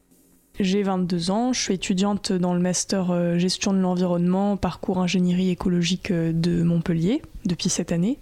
J'ai 0.61 0.85
22 0.85 1.33
ans, 1.33 1.53
je 1.53 1.61
suis 1.61 1.75
étudiante 1.75 2.31
dans 2.31 2.55
le 2.55 2.61
master 2.61 3.11
euh, 3.11 3.39
gestion 3.39 3.73
de 3.73 3.79
l'environnement, 3.79 4.57
parcours 4.57 5.01
ingénierie 5.01 5.51
écologique 5.51 6.13
euh, 6.13 6.33
de 6.33 6.63
Montpellier 6.63 7.23
depuis 7.45 7.69
cette 7.69 7.91
année. 7.91 8.21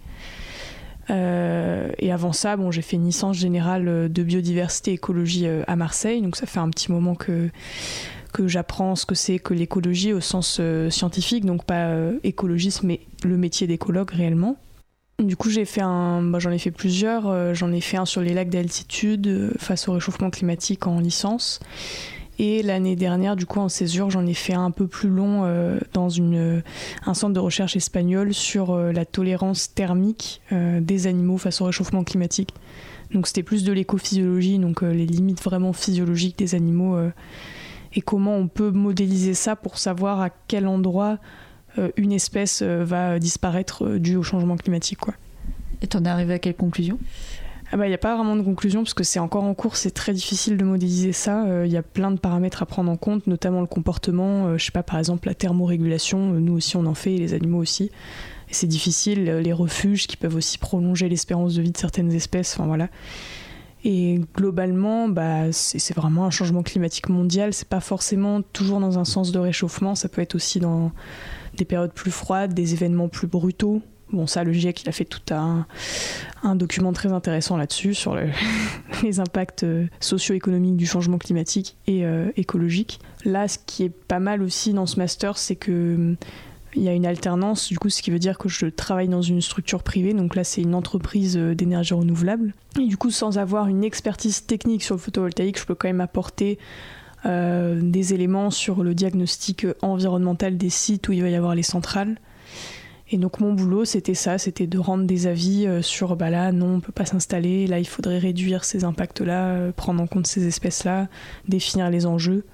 Euh, 1.10 1.92
et 1.98 2.10
avant 2.10 2.32
ça, 2.32 2.56
bon, 2.56 2.70
j'ai 2.70 2.80
fait 2.80 2.96
une 2.96 3.04
licence 3.04 3.36
générale 3.36 4.10
de 4.10 4.22
biodiversité 4.22 4.92
écologie 4.92 5.46
à 5.46 5.76
Marseille, 5.76 6.22
donc 6.22 6.36
ça 6.36 6.46
fait 6.46 6.60
un 6.60 6.70
petit 6.70 6.90
moment 6.90 7.14
que, 7.14 7.50
que 8.32 8.48
j'apprends 8.48 8.96
ce 8.96 9.04
que 9.04 9.14
c'est 9.14 9.38
que 9.38 9.52
l'écologie 9.52 10.14
au 10.14 10.20
sens 10.20 10.58
scientifique, 10.88 11.44
donc 11.44 11.64
pas 11.64 11.92
écologisme, 12.22 12.86
mais 12.86 13.00
le 13.24 13.36
métier 13.36 13.66
d'écologue 13.66 14.10
réellement. 14.10 14.56
Du 15.18 15.36
coup, 15.36 15.50
j'ai 15.50 15.66
fait 15.66 15.82
un, 15.82 16.22
bah, 16.22 16.38
j'en 16.38 16.50
ai 16.50 16.58
fait 16.58 16.70
plusieurs. 16.70 17.54
j'en 17.54 17.72
ai 17.72 17.80
fait 17.80 17.96
un 17.96 18.06
sur 18.06 18.22
les 18.22 18.32
lacs 18.32 18.48
d'altitude 18.48 19.52
face 19.58 19.88
au 19.88 19.92
réchauffement 19.92 20.30
climatique 20.30 20.86
en 20.86 21.00
licence. 21.00 21.60
Et 22.44 22.60
l'année 22.60 22.96
dernière, 22.96 23.36
du 23.36 23.46
coup, 23.46 23.60
en 23.60 23.68
césure, 23.68 24.10
j'en 24.10 24.26
ai 24.26 24.34
fait 24.34 24.52
un 24.52 24.72
peu 24.72 24.88
plus 24.88 25.08
long 25.08 25.42
euh, 25.44 25.78
dans 25.92 26.08
euh, 26.18 26.60
un 27.06 27.14
centre 27.14 27.34
de 27.34 27.38
recherche 27.38 27.76
espagnol 27.76 28.34
sur 28.34 28.72
euh, 28.72 28.90
la 28.90 29.04
tolérance 29.04 29.72
thermique 29.72 30.42
des 30.50 31.06
animaux 31.06 31.38
face 31.38 31.60
au 31.60 31.66
réchauffement 31.66 32.02
climatique. 32.02 32.52
Donc 33.12 33.28
c'était 33.28 33.44
plus 33.44 33.62
de 33.62 33.72
l'écophysiologie, 33.72 34.58
donc 34.58 34.82
les 34.82 35.06
limites 35.06 35.40
vraiment 35.40 35.72
physiologiques 35.72 36.36
des 36.36 36.56
animaux 36.56 36.98
et 37.94 38.00
comment 38.00 38.36
on 38.36 38.48
peut 38.48 38.70
modéliser 38.70 39.34
ça 39.34 39.54
pour 39.54 39.78
savoir 39.78 40.20
à 40.20 40.30
quel 40.30 40.66
endroit 40.66 41.18
une 41.96 42.12
espèce 42.12 42.62
va 42.62 43.18
disparaître 43.18 43.98
due 43.98 44.16
au 44.16 44.22
changement 44.22 44.56
climatique. 44.56 44.98
Quoi. 44.98 45.14
Et 45.82 45.86
t'en 45.86 46.04
es 46.04 46.08
arrivé 46.08 46.34
à 46.34 46.38
quelle 46.38 46.56
conclusion? 46.56 46.98
Ah 47.74 47.78
bah, 47.78 47.86
il 47.86 47.88
n'y 47.88 47.94
a 47.94 47.98
pas 47.98 48.14
vraiment 48.14 48.36
de 48.36 48.42
conclusion 48.42 48.82
parce 48.82 48.92
que 48.92 49.02
c'est 49.02 49.18
encore 49.18 49.44
en 49.44 49.54
cours, 49.54 49.76
c'est 49.76 49.92
très 49.92 50.12
difficile 50.12 50.58
de 50.58 50.64
modéliser 50.64 51.12
ça. 51.12 51.46
Euh, 51.46 51.64
Il 51.66 51.72
y 51.72 51.78
a 51.78 51.82
plein 51.82 52.10
de 52.10 52.18
paramètres 52.18 52.62
à 52.62 52.66
prendre 52.66 52.90
en 52.90 52.98
compte, 52.98 53.26
notamment 53.26 53.62
le 53.62 53.66
comportement. 53.66 54.46
Euh, 54.46 54.58
je 54.58 54.66
sais 54.66 54.72
pas, 54.72 54.82
par 54.82 54.98
exemple, 54.98 55.26
la 55.26 55.34
thermorégulation, 55.34 56.34
euh, 56.34 56.38
nous 56.38 56.52
aussi 56.52 56.76
on 56.76 56.84
en 56.84 56.92
fait 56.92 57.14
et 57.14 57.18
les 57.18 57.32
animaux 57.32 57.60
aussi. 57.60 57.84
Et 58.50 58.54
c'est 58.54 58.66
difficile, 58.66 59.26
euh, 59.26 59.40
les 59.40 59.54
refuges 59.54 60.06
qui 60.06 60.18
peuvent 60.18 60.36
aussi 60.36 60.58
prolonger 60.58 61.08
l'espérance 61.08 61.54
de 61.54 61.62
vie 61.62 61.70
de 61.70 61.78
certaines 61.78 62.12
espèces. 62.12 62.52
Enfin 62.54 62.66
voilà. 62.66 62.90
Et 63.84 64.20
globalement, 64.36 65.08
bah, 65.08 65.50
c'est 65.50 65.96
vraiment 65.96 66.26
un 66.26 66.30
changement 66.30 66.62
climatique 66.62 67.08
mondial. 67.08 67.54
C'est 67.54 67.68
pas 67.68 67.80
forcément 67.80 68.42
toujours 68.42 68.80
dans 68.80 68.98
un 68.98 69.06
sens 69.06 69.32
de 69.32 69.38
réchauffement. 69.38 69.94
Ça 69.94 70.10
peut 70.10 70.20
être 70.20 70.34
aussi 70.34 70.60
dans 70.60 70.92
des 71.56 71.64
périodes 71.64 71.92
plus 71.92 72.10
froides, 72.10 72.52
des 72.52 72.74
événements 72.74 73.08
plus 73.08 73.26
brutaux. 73.26 73.80
Bon, 74.12 74.26
ça, 74.26 74.44
le 74.44 74.52
GIEC, 74.52 74.82
il 74.82 74.88
a 74.90 74.92
fait 74.92 75.06
tout 75.06 75.22
un, 75.34 75.66
document 76.54 76.92
très 76.92 77.12
intéressant 77.12 77.56
là-dessus, 77.56 77.94
sur 77.94 78.14
le- 78.14 78.28
les 79.02 79.20
impacts 79.20 79.64
euh, 79.64 79.86
socio-économiques 80.00 80.76
du 80.76 80.86
changement 80.86 81.16
climatique 81.16 81.76
et 81.86 82.04
euh, 82.04 82.30
écologique. 82.36 83.00
Là, 83.24 83.48
ce 83.48 83.58
qui 83.64 83.84
est 83.84 83.88
pas 83.88 84.18
mal 84.20 84.42
aussi 84.42 84.74
dans 84.74 84.84
ce 84.86 84.98
master, 84.98 85.38
c'est 85.38 85.56
que 85.56 85.94
hum, 85.94 86.16
il 86.74 86.82
y 86.82 86.88
a 86.88 86.92
une 86.92 87.06
alternance, 87.06 87.68
du 87.68 87.78
coup, 87.78 87.88
ce 87.90 88.02
qui 88.02 88.10
veut 88.10 88.18
dire 88.18 88.36
que 88.38 88.48
je 88.48 88.66
travaille 88.66 89.08
dans 89.08 89.22
une 89.22 89.40
structure 89.40 89.82
privée. 89.82 90.12
Donc 90.12 90.34
là, 90.36 90.44
c'est 90.44 90.60
une 90.62 90.74
entreprise 90.74 91.36
euh, 91.38 91.54
d'énergie 91.54 91.94
renouvelable. 91.94 92.54
Et 92.78 92.86
du 92.86 92.98
coup, 92.98 93.10
sans 93.10 93.38
avoir 93.38 93.68
une 93.68 93.82
expertise 93.84 94.44
technique 94.44 94.82
sur 94.82 94.94
le 94.94 95.00
photovoltaïque, 95.00 95.58
je 95.58 95.64
peux 95.64 95.74
quand 95.74 95.88
même 95.88 96.00
apporter 96.00 96.58
des 97.24 98.14
éléments 98.14 98.50
sur 98.50 98.82
le 98.82 98.96
diagnostic 98.96 99.64
environnemental 99.80 100.56
des 100.56 100.70
sites 100.70 101.06
où 101.08 101.12
il 101.12 101.22
va 101.22 101.28
y 101.28 101.36
avoir 101.36 101.54
les 101.54 101.62
centrales. 101.62 102.18
Et 103.12 103.18
donc 103.18 103.40
mon 103.40 103.52
boulot, 103.52 103.84
c'était 103.84 104.14
ça, 104.14 104.38
c'était 104.38 104.66
de 104.66 104.78
rendre 104.78 105.04
des 105.04 105.26
avis 105.26 105.66
euh, 105.66 105.82
sur 105.82 106.16
bah 106.16 106.30
là, 106.30 106.50
non, 106.50 106.76
on 106.76 106.80
peut 106.80 106.92
pas 106.92 107.04
s'installer, 107.04 107.66
là, 107.66 107.78
il 107.78 107.86
faudrait 107.86 108.16
réduire 108.16 108.64
ces 108.64 108.84
impacts-là, 108.84 109.48
euh, 109.48 109.72
prendre 109.72 110.02
en 110.02 110.06
compte 110.06 110.26
ces 110.26 110.46
espèces-là, 110.46 111.08
définir 111.46 111.90
les 111.90 112.06
enjeux. 112.06 112.46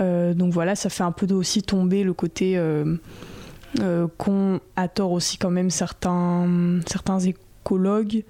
Euh, 0.00 0.34
donc 0.34 0.52
voilà, 0.52 0.74
ça 0.74 0.90
fait 0.90 1.04
un 1.04 1.12
peu 1.12 1.32
aussi 1.32 1.62
tomber 1.62 2.02
le 2.02 2.12
côté 2.12 2.60
qu'ont 4.18 4.60
à 4.74 4.88
tort 4.88 5.12
aussi 5.12 5.38
quand 5.38 5.50
même 5.50 5.70
certains, 5.70 6.80
certains 6.86 7.20
écologues 7.20 8.24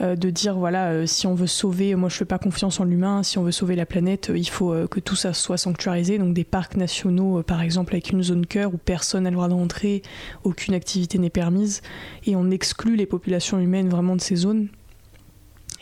de 0.00 0.30
dire 0.30 0.56
voilà 0.56 0.90
euh, 0.90 1.06
si 1.06 1.26
on 1.26 1.34
veut 1.34 1.46
sauver 1.46 1.94
moi 1.94 2.08
je 2.08 2.16
fais 2.16 2.24
pas 2.24 2.38
confiance 2.38 2.80
en 2.80 2.84
l'humain 2.84 3.22
si 3.22 3.38
on 3.38 3.44
veut 3.44 3.52
sauver 3.52 3.76
la 3.76 3.86
planète 3.86 4.30
euh, 4.30 4.38
il 4.38 4.48
faut 4.48 4.72
euh, 4.72 4.86
que 4.86 5.00
tout 5.00 5.16
ça 5.16 5.32
soit 5.32 5.56
sanctuarisé. 5.56 6.18
Donc 6.18 6.34
des 6.34 6.44
parcs 6.44 6.76
nationaux 6.76 7.38
euh, 7.38 7.42
par 7.42 7.62
exemple 7.62 7.94
avec 7.94 8.10
une 8.10 8.22
zone 8.22 8.46
cœur 8.46 8.74
où 8.74 8.76
personne 8.76 9.24
n'a 9.24 9.30
le 9.30 9.36
droit 9.36 9.48
d'entrer 9.48 10.02
aucune 10.42 10.74
activité 10.74 11.18
n'est 11.18 11.30
permise 11.30 11.82
et 12.26 12.36
on 12.36 12.50
exclut 12.50 12.96
les 12.96 13.06
populations 13.06 13.58
humaines 13.58 13.88
vraiment 13.88 14.16
de 14.16 14.20
ces 14.20 14.36
zones. 14.36 14.68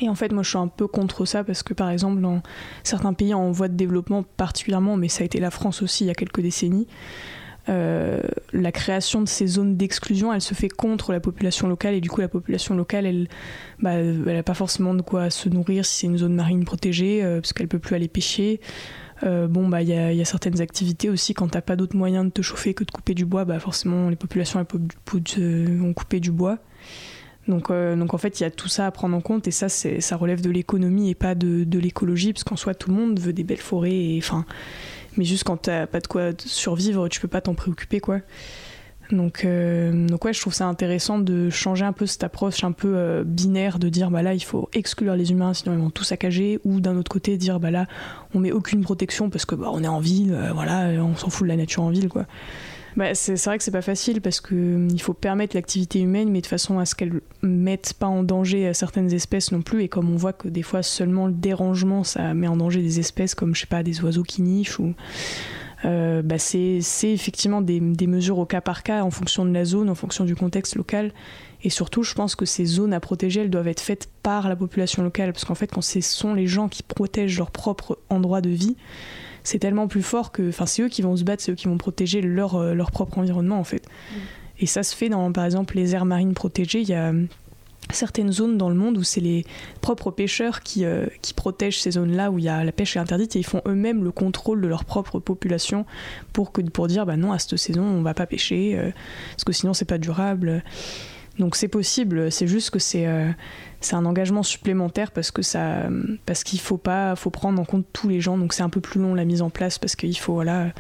Et 0.01 0.09
en 0.09 0.15
fait, 0.17 0.33
moi, 0.33 0.43
je 0.43 0.49
suis 0.49 0.59
un 0.59 0.69
peu 0.69 0.89
contre 0.89 1.27
ça 1.27 1.45
parce 1.45 1.63
que, 1.63 1.75
par 1.75 1.89
exemple, 1.91 2.21
dans 2.21 2.43
certains 2.83 3.13
pays 3.13 3.35
en 3.35 3.53
voie 3.53 3.69
de 3.69 3.77
développement, 3.77 4.25
particulièrement, 4.25 4.97
mais 4.97 5.09
ça 5.09 5.23
a 5.23 5.27
été 5.27 5.39
la 5.39 5.51
France 5.51 5.81
aussi 5.81 6.05
il 6.05 6.07
y 6.09 6.11
a 6.11 6.15
quelques 6.15 6.41
décennies, 6.41 6.89
euh, 7.69 8.21
la 8.53 8.73
création 8.73 9.21
de 9.21 9.29
ces 9.29 9.47
zones 9.47 9.77
d'exclusion, 9.77 10.33
elle 10.33 10.41
se 10.41 10.55
fait 10.55 10.69
contre 10.69 11.13
la 11.13 11.21
population 11.21 11.69
locale 11.69 11.95
et 11.95 12.01
du 12.01 12.11
coup, 12.11 12.21
la 12.21 12.29
population 12.29 12.75
locale, 12.75 13.07
elle, 13.07 13.29
bah, 13.81 14.03
n'a 14.03 14.43
pas 14.43 14.55
forcément 14.55 14.95
de 14.95 15.03
quoi 15.03 15.31
se 15.31 15.49
nourrir 15.49 15.85
si 15.85 16.01
c'est 16.01 16.07
une 16.07 16.19
zone 16.19 16.35
marine 16.35 16.65
protégée 16.65 17.23
euh, 17.23 17.41
parce 17.41 17.53
qu'elle 17.53 17.69
peut 17.69 17.79
plus 17.79 17.95
aller 17.95 18.09
pêcher. 18.09 18.61
Euh, 19.23 19.47
bon, 19.47 19.69
bah, 19.69 19.83
il 19.83 19.89
y, 19.89 19.95
a- 19.95 20.25
certaines 20.25 20.61
activités 20.61 21.09
aussi 21.09 21.35
quand 21.35 21.49
t'as 21.49 21.61
pas 21.61 21.77
d'autres 21.77 21.97
moyens 21.97 22.25
de 22.25 22.31
te 22.31 22.43
chauffer 22.43 22.75
que 22.75 22.83
de 22.83 22.91
couper 22.91 23.15
du 23.15 23.25
bois, 23.25 23.45
bah, 23.45 23.61
forcément, 23.61 24.09
les 24.09 24.17
populations 24.17 24.59
elles, 24.59 25.77
vont 25.79 25.93
couper 25.93 26.19
du 26.19 26.33
bois. 26.33 26.59
Donc, 27.49 27.71
en 27.71 28.19
fait, 28.19 28.39
il 28.41 28.45
y 28.45 28.47
a 28.47 28.51
tout 28.51 28.69
ça 28.69 28.87
à 28.87 28.91
prendre 28.93 29.17
en 29.17 29.21
compte 29.21 29.49
et 29.49 29.51
ça, 29.51 29.69
ça 29.69 30.17
relève 30.17 30.41
de 30.41 30.51
l'économie 30.51 31.11
et 31.11 31.15
pas 31.17 31.35
de, 31.35 31.65
de 31.65 31.79
l'écologie, 31.79 32.33
parce 32.33 32.45
qu'en 32.45 32.57
soi, 32.57 32.75
tout 32.75 32.91
le 32.91 32.97
monde 32.97 33.19
veut 33.19 33.33
des 33.33 33.43
belles 33.43 33.59
forêts. 33.59 33.95
Et, 33.95 34.19
enfin, 34.19 34.45
mais 35.17 35.25
juste 35.25 35.45
quand 35.45 35.57
t'as 35.57 35.87
pas 35.87 36.01
de 36.01 36.07
quoi 36.07 36.31
survivre, 36.39 37.09
tu 37.09 37.21
peux 37.21 37.29
pas 37.29 37.41
t'en 37.41 37.55
préoccuper, 37.55 38.01
quoi. 38.01 38.21
Donc, 39.11 39.45
euh, 39.45 40.07
donc 40.07 40.25
ouais, 40.25 40.33
je 40.33 40.41
trouve 40.41 40.55
ça 40.55 40.67
intéressant 40.67 41.19
de 41.19 41.51
changer 41.51 41.85
un 41.85 41.93
peu 41.93 42.07
cette 42.07 42.25
approche 42.25 42.65
un 42.65 42.73
peu 42.73 42.95
euh, 42.97 43.25
binaire, 43.25 43.79
de 43.79 43.89
dire 43.89 44.11
bah 44.11 44.23
là, 44.23 44.35
il 44.35 44.43
faut 44.43 44.69
exclure 44.73 45.15
les 45.17 45.33
humains, 45.33 45.55
sinon 45.55 45.75
ils 45.75 45.81
vont 45.81 45.91
tout 45.91 46.05
saccager, 46.05 46.61
ou 46.65 46.81
d'un 46.81 46.97
autre 46.97 47.11
côté 47.11 47.37
dire 47.37 47.61
bah 47.61 47.71
là, 47.71 47.87
on 48.35 48.39
met 48.39 48.53
aucune 48.53 48.83
protection 48.83 49.29
parce 49.29 49.45
que 49.45 49.55
bah, 49.55 49.71
on 49.73 49.85
est 49.85 49.89
en 49.89 50.01
ville, 50.01 50.33
euh, 50.33 50.53
voilà, 50.53 51.03
on 51.03 51.15
s'en 51.17 51.29
fout 51.31 51.45
de 51.45 51.49
la 51.49 51.57
nature 51.57 51.83
en 51.83 51.91
ville, 51.91 52.09
quoi. 52.09 52.27
Bah, 52.97 53.15
c'est 53.15 53.43
vrai 53.45 53.59
que 53.59 53.65
c'est 53.65 53.71
pas 53.71 53.83
facile 53.83 54.21
parce 54.21 54.41
que 54.41 54.55
hum, 54.55 54.99
faut 54.99 55.15
permettre 55.15 55.57
l'activité 55.57 56.01
humaine, 56.01 56.31
mais 56.31 56.41
de 56.41 56.47
façon 56.47 56.79
à 56.79 56.85
ce 56.85 56.95
qu'elle 56.95 57.21
mette 57.43 57.95
pas 57.95 58.07
en 58.07 58.23
danger 58.23 58.69
euh, 58.69 58.73
certaines 58.73 59.13
espèces 59.13 59.53
non 59.53 59.63
plus. 59.63 59.83
Et 59.83 59.89
comme 59.89 60.11
on 60.11 60.17
voit 60.17 60.33
que 60.33 60.49
des 60.49 60.63
fois 60.63 60.83
seulement 60.83 61.27
le 61.27 61.33
dérangement 61.33 62.05
ça 62.05 62.35
met 62.35 62.49
en 62.49 62.57
danger 62.57 62.83
des 62.83 63.01
espèces 63.01 63.35
comme 63.35 63.55
je 63.55 63.63
sais 63.63 63.67
pas 63.67 63.83
des 63.83 64.03
oiseaux 64.03 64.23
qui 64.23 64.43
nichent 64.43 64.79
ou 64.79 64.95
euh, 65.85 66.23
bah, 66.23 66.39
c'est 66.39 66.79
c'est 66.81 67.11
effectivement 67.11 67.61
des, 67.61 67.81
des 67.81 68.07
mesures 68.07 68.39
au 68.39 68.47
cas 68.47 68.61
par 68.61 68.83
cas 68.83 69.03
en 69.03 69.11
fonction 69.11 69.45
de 69.45 69.53
la 69.53 69.65
zone, 69.65 69.91
en 69.91 69.95
fonction 69.95 70.25
du 70.25 70.37
contexte 70.37 70.77
local. 70.77 71.13
Et 71.65 71.71
surtout, 71.71 72.03
je 72.03 72.15
pense 72.15 72.35
que 72.35 72.45
ces 72.45 72.65
zones 72.65 72.93
à 72.93 73.01
protéger, 73.01 73.43
elles 73.43 73.51
doivent 73.51 73.69
être 73.69 73.81
faites 73.81 74.11
par 74.23 74.49
la 74.49 74.57
population 74.57 75.03
locale. 75.03 75.33
Parce 75.33 75.45
qu'en 75.45 75.55
fait, 75.55 75.69
quand 75.69 75.81
ce 75.81 76.01
sont 76.01 76.35
les 76.35 76.47
gens 76.47 76.69
qui 76.69 76.83
protègent 76.83 77.39
leur 77.39 77.51
propre 77.51 77.99
endroit 78.11 78.41
de 78.41 78.51
vie, 78.51 78.77
c'est 79.45 79.59
tellement 79.59 79.89
plus 79.89 80.03
fort 80.03 80.33
que. 80.33 80.49
Enfin, 80.49 80.67
c'est 80.67 80.83
eux 80.83 80.89
qui 80.89 81.03
vont 81.03 81.17
se 81.17 81.25
battre, 81.25 81.43
c'est 81.43 81.53
eux 81.53 81.57
qui 81.57 81.69
vont 81.69 81.79
protéger 81.79 82.21
leur, 82.21 82.57
euh, 82.57 82.75
leur 82.75 82.91
propre 82.91 83.19
environnement, 83.19 83.59
en 83.59 83.65
fait. 83.65 83.83
Et 84.59 84.67
ça 84.67 84.83
se 84.83 84.95
fait 84.95 85.09
dans, 85.09 85.33
par 85.33 85.45
exemple, 85.45 85.77
les 85.77 85.95
aires 85.95 86.05
marines 86.05 86.35
protégées. 86.35 86.81
Il 86.81 86.89
y 86.89 86.95
a 86.95 87.11
hum, 87.11 87.27
certaines 87.91 88.33
zones 88.33 88.59
dans 88.59 88.69
le 88.69 88.75
monde 88.75 88.97
où 88.99 89.03
c'est 89.03 89.21
les 89.21 89.45
propres 89.81 90.11
pêcheurs 90.11 90.61
qui, 90.61 90.85
euh, 90.85 91.07
qui 91.21 91.35
protègent 91.35 91.81
ces 91.81 91.93
zones-là 91.93 92.31
où 92.31 92.39
il 92.39 92.45
y 92.45 92.49
a, 92.49 92.65
la 92.65 92.73
pêche 92.73 92.97
est 92.97 93.01
interdite 93.01 93.37
et 93.37 93.41
ils 93.41 93.47
font 93.47 93.63
eux-mêmes 93.67 94.05
le 94.05 94.13
contrôle 94.13 94.61
de 94.61 94.69
leur 94.69 94.85
propre 94.85 95.19
population 95.19 95.85
pour, 96.33 96.53
que, 96.53 96.61
pour 96.61 96.87
dire 96.87 97.07
bah 97.07 97.17
non, 97.17 97.33
à 97.33 97.39
cette 97.39 97.57
saison, 97.57 97.83
on 97.83 98.03
va 98.03 98.15
pas 98.15 98.27
pêcher 98.27 98.79
euh, 98.79 98.91
parce 99.33 99.45
que 99.45 99.53
sinon, 99.53 99.75
c'est 99.75 99.85
pas 99.85 99.99
durable. 99.99 100.63
Donc 101.39 101.57
c'est 101.57 101.69
possible, 101.69 102.31
c'est 102.31 102.47
juste 102.47 102.71
que 102.71 102.79
c'est 102.79 103.07
euh, 103.07 103.31
c'est 103.81 103.97
un 103.97 104.05
engagement 104.05 104.43
supplémentaire 104.43 105.11
parce 105.11 105.31
que 105.31 105.43
ça 105.43 105.89
parce 106.27 106.45
qu'il 106.45 106.61
faut 106.61 106.77
pas 106.77 107.15
prendre 107.33 107.61
en 107.61 107.65
compte 107.65 107.87
tous 107.93 108.09
les 108.09 108.21
gens 108.21 108.37
donc 108.37 108.53
c'est 108.53 108.63
un 108.63 108.69
peu 108.69 108.81
plus 108.81 109.01
long 109.01 109.15
la 109.15 109.25
mise 109.25 109.43
en 109.43 109.51
place 109.51 109.79
parce 109.79 109.97
qu'il 109.97 110.17
faut 110.19 110.35
voilà 110.35 110.73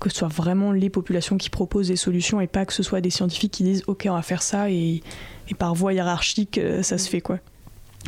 que 0.00 0.08
ce 0.08 0.16
soit 0.16 0.28
vraiment 0.28 0.72
les 0.72 0.90
populations 0.90 1.36
qui 1.36 1.50
proposent 1.50 1.88
des 1.88 1.96
solutions 1.96 2.40
et 2.40 2.46
pas 2.46 2.64
que 2.64 2.72
ce 2.72 2.82
soit 2.82 3.00
des 3.00 3.10
scientifiques 3.10 3.52
qui 3.52 3.64
disent 3.64 3.82
ok 3.86 4.06
on 4.08 4.14
va 4.14 4.22
faire 4.22 4.42
ça 4.42 4.70
et, 4.70 5.02
par 5.58 5.74
voie 5.74 5.92
hiérarchique 5.92 6.58
euh, 6.58 6.82
ça 6.82 6.98
se 6.98 7.08
fait 7.08 7.20
quoi. 7.20 7.38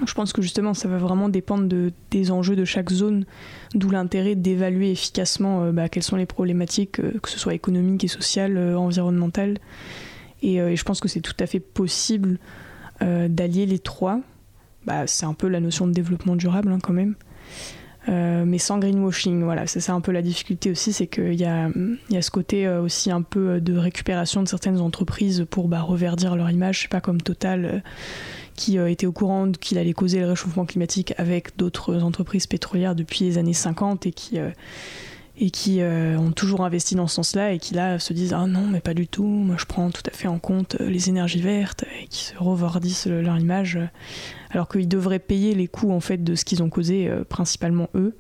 Je 0.07 0.15
pense 0.15 0.33
que 0.33 0.41
justement 0.41 0.73
ça 0.73 0.89
va 0.89 0.99
vraiment 0.99 1.29
dépendre 1.29 1.67
de, 1.67 1.93
des 2.11 2.31
enjeux 2.31 2.57
de 2.57 2.65
chaque 2.65 2.91
zone, 2.91 3.27
d'où 3.75 3.91
l'intérêt 3.91 4.37
d'évaluer 4.37 4.93
efficacement 4.93 5.65
euh, 5.65 5.73
bah, 5.73 5.89
quelles 5.89 6.05
sont 6.05 6.17
les 6.17 6.27
problématiques, 6.27 6.93
que 6.93 7.29
ce 7.29 7.39
soit 7.39 7.55
économiques 7.55 8.05
et 8.05 8.09
sociales, 8.09 8.57
environnementales. 8.77 9.59
Et, 10.43 10.61
euh, 10.61 10.71
et 10.71 10.77
je 10.77 10.85
pense 10.85 11.01
que 11.01 11.09
c'est 11.09 11.21
tout 11.21 11.35
à 11.39 11.47
fait 11.47 11.61
possible 11.61 12.39
euh, 13.03 13.29
d'allier 13.29 13.67
les 13.67 13.79
trois. 13.79 14.21
Bah, 14.87 15.07
c'est 15.07 15.27
un 15.27 15.35
peu 15.35 15.49
la 15.49 15.61
notion 15.61 15.87
de 15.87 15.93
développement 15.93 16.37
durable 16.37 16.73
hein, 16.73 16.79
quand 16.83 16.93
même. 16.93 17.15
Euh, 18.09 18.45
mais 18.47 18.57
sans 18.57 18.79
greenwashing, 18.79 19.45
voilà, 19.45 19.67
c'est 19.67 19.81
ça 19.81 19.93
un 19.93 20.01
peu 20.01 20.11
la 20.11 20.23
difficulté 20.23 20.71
aussi, 20.71 20.95
c'est 20.95 21.07
qu'il 21.07 21.35
y 21.35 21.43
y 21.43 21.45
a 21.45 22.23
ce 22.23 22.31
côté 22.31 22.67
aussi 22.67 23.11
un 23.11 23.21
peu 23.21 23.61
de 23.61 23.77
récupération 23.77 24.43
de 24.43 24.49
certaines 24.49 24.81
entreprises 24.81 25.47
pour 25.51 25.69
bah, 25.69 25.83
reverdir 25.83 26.35
leur 26.35 26.51
image, 26.51 26.79
je 26.79 26.83
sais 26.83 26.89
pas 26.89 27.03
comme 27.03 27.21
Total 27.21 27.83
qui 28.57 28.79
était 28.79 29.07
au 29.07 29.13
courant 29.13 29.53
qu'il 29.53 29.79
allait 29.79 29.93
causer 29.93 30.21
le 30.21 30.29
réchauffement 30.29 30.67
climatique 30.67 31.15
avec 31.19 31.57
d'autres 31.57 32.03
entreprises 32.03 32.47
pétrolières 32.47 32.95
depuis 32.95 33.25
les 33.25 33.39
années 33.39 33.55
50 33.55 34.07
et 34.07 34.13
qui, 34.13 34.39
et 35.43 35.51
qui 35.51 35.81
euh, 35.81 36.19
ont 36.19 36.33
toujours 36.33 36.65
investi 36.67 36.95
dans 36.95 37.07
ce 37.07 37.15
sens-là 37.17 37.53
et 37.53 37.59
qui 37.59 37.73
là 37.75 37.99
se 37.99 38.13
disent 38.13 38.35
ah 38.35 38.47
non 38.47 38.67
mais 38.69 38.81
pas 38.81 38.93
du 38.95 39.09
tout, 39.09 39.25
moi 39.25 39.57
je 39.59 39.65
prends 39.65 39.91
tout 39.91 40.03
à 40.07 40.11
fait 40.15 40.29
en 40.29 40.39
compte 40.39 40.77
euh, 40.81 40.91
les 40.91 41.09
énergies 41.09 41.41
vertes 41.41 41.85
et 42.03 42.07
qui 42.09 42.25
se 42.25 42.37
reverdissent 42.37 43.07
le- 43.07 43.23
leur 43.23 43.39
image 43.39 43.77
euh, 43.77 43.87
alors 44.51 44.69
qu'ils 44.69 44.87
devraient 44.89 45.19
payer 45.19 45.55
les 45.55 45.67
coûts 45.67 45.93
en 45.93 46.01
fait 46.01 46.23
de 46.23 46.35
ce 46.35 46.45
qu'ils 46.45 46.63
ont 46.63 46.69
causé 46.69 47.11
principalement 47.29 47.89
eux 47.95 48.15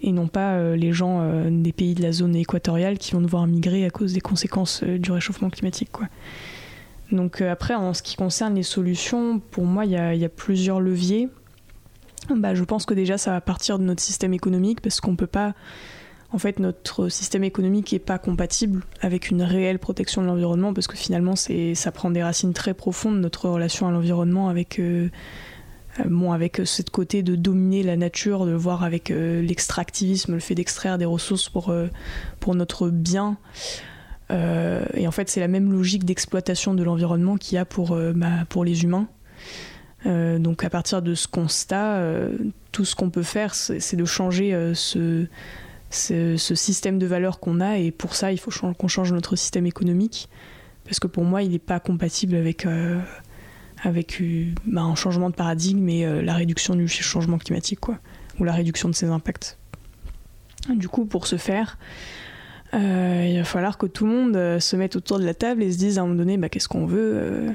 et 0.00 0.12
non 0.12 0.28
pas 0.28 0.76
les 0.76 0.92
gens 0.92 1.44
des 1.50 1.72
pays 1.72 1.94
de 1.94 2.02
la 2.02 2.12
zone 2.12 2.36
équatoriale 2.36 2.98
qui 2.98 3.12
vont 3.12 3.20
devoir 3.20 3.46
migrer 3.46 3.84
à 3.84 3.90
cause 3.90 4.12
des 4.12 4.20
conséquences 4.20 4.82
du 4.84 5.10
réchauffement 5.12 5.50
climatique 5.50 5.88
quoi. 5.92 6.06
Donc 7.12 7.40
après, 7.40 7.74
en 7.74 7.94
ce 7.94 8.02
qui 8.02 8.16
concerne 8.16 8.54
les 8.54 8.62
solutions, 8.64 9.38
pour 9.38 9.64
moi, 9.64 9.84
il 9.84 9.92
y 9.92 10.18
y 10.18 10.24
a 10.24 10.28
plusieurs 10.28 10.80
leviers. 10.80 11.28
Bah, 12.34 12.54
je 12.54 12.64
pense 12.64 12.84
que 12.84 12.94
déjà, 12.94 13.16
ça 13.16 13.30
va 13.30 13.40
partir 13.40 13.78
de 13.78 13.84
notre 13.84 14.02
système 14.02 14.34
économique 14.34 14.80
parce 14.80 15.00
qu'on 15.00 15.14
peut 15.16 15.28
pas. 15.28 15.54
En 16.32 16.38
fait, 16.38 16.58
notre 16.58 17.08
système 17.08 17.44
économique 17.44 17.92
n'est 17.92 17.98
pas 17.98 18.18
compatible 18.18 18.82
avec 19.00 19.30
une 19.30 19.42
réelle 19.42 19.78
protection 19.78 20.22
de 20.22 20.26
l'environnement 20.26 20.74
parce 20.74 20.86
que 20.86 20.96
finalement, 20.96 21.36
c'est, 21.36 21.74
ça 21.74 21.92
prend 21.92 22.10
des 22.10 22.22
racines 22.22 22.52
très 22.52 22.74
profondes, 22.74 23.20
notre 23.20 23.48
relation 23.48 23.86
à 23.86 23.90
l'environnement 23.90 24.48
avec. 24.48 24.78
euh, 24.78 25.08
euh, 26.00 26.04
bon, 26.06 26.32
avec 26.32 26.60
ce 26.64 26.82
côté 26.82 27.22
de 27.22 27.36
dominer 27.36 27.82
la 27.82 27.96
nature, 27.96 28.46
de 28.46 28.52
voir 28.52 28.84
avec 28.84 29.10
euh, 29.10 29.40
l'extractivisme, 29.42 30.34
le 30.34 30.40
fait 30.40 30.54
d'extraire 30.54 30.98
des 30.98 31.04
ressources 31.04 31.48
pour, 31.48 31.70
euh, 31.70 31.86
pour 32.40 32.54
notre 32.54 32.90
bien. 32.90 33.38
Euh, 34.30 34.84
et 34.94 35.06
en 35.06 35.10
fait, 35.10 35.28
c'est 35.28 35.40
la 35.40 35.48
même 35.48 35.72
logique 35.72 36.04
d'exploitation 36.04 36.74
de 36.74 36.82
l'environnement 36.82 37.36
qu'il 37.36 37.56
y 37.56 37.58
a 37.58 37.64
pour, 37.64 37.92
euh, 37.92 38.12
bah, 38.14 38.44
pour 38.48 38.64
les 38.64 38.82
humains. 38.84 39.08
Euh, 40.04 40.38
donc 40.38 40.64
à 40.64 40.70
partir 40.70 41.02
de 41.02 41.14
ce 41.14 41.26
constat, 41.26 41.96
euh, 41.96 42.36
tout 42.72 42.84
ce 42.84 42.94
qu'on 42.94 43.10
peut 43.10 43.22
faire, 43.22 43.54
c'est 43.54 43.80
c'est 43.80 43.96
de 43.96 44.04
changer 44.04 44.54
euh, 44.54 44.74
ce, 44.74 45.26
ce, 45.90 46.36
ce 46.36 46.54
système 46.54 46.98
de 46.98 47.06
valeurs 47.06 47.40
qu'on 47.40 47.60
a. 47.60 47.78
Et 47.78 47.90
pour 47.90 48.14
ça, 48.14 48.32
il 48.32 48.38
faut 48.38 48.50
qu'on 48.74 48.88
change 48.88 49.12
notre 49.12 49.36
système 49.36 49.66
économique. 49.66 50.28
Parce 50.84 51.00
que 51.00 51.06
pour 51.06 51.24
moi, 51.24 51.42
il 51.42 51.50
n'est 51.50 51.58
pas 51.58 51.80
compatible 51.80 52.36
avec, 52.36 52.64
euh, 52.64 53.00
avec 53.82 54.20
euh, 54.20 54.46
bah, 54.64 54.82
un 54.82 54.94
changement 54.94 55.30
de 55.30 55.34
paradigme 55.34 55.88
et 55.88 56.06
euh, 56.06 56.22
la 56.22 56.34
réduction 56.34 56.74
du 56.74 56.88
changement 56.88 57.38
climatique, 57.38 57.80
quoi, 57.80 57.98
ou 58.38 58.44
la 58.44 58.52
réduction 58.52 58.88
de 58.88 58.94
ses 58.94 59.06
impacts. 59.06 59.58
Du 60.68 60.88
coup, 60.88 61.04
pour 61.04 61.26
ce 61.26 61.36
faire, 61.36 61.78
euh, 62.74 63.26
il 63.28 63.38
va 63.38 63.44
falloir 63.44 63.78
que 63.78 63.86
tout 63.86 64.06
le 64.06 64.12
monde 64.12 64.60
se 64.60 64.76
mette 64.76 64.96
autour 64.96 65.18
de 65.18 65.24
la 65.24 65.34
table 65.34 65.62
et 65.62 65.72
se 65.72 65.78
dise 65.78 65.98
à 65.98 66.02
un 66.02 66.04
moment 66.04 66.18
donné, 66.18 66.36
bah, 66.36 66.48
qu'est-ce 66.48 66.68
qu'on 66.68 66.86
veut. 66.86 67.54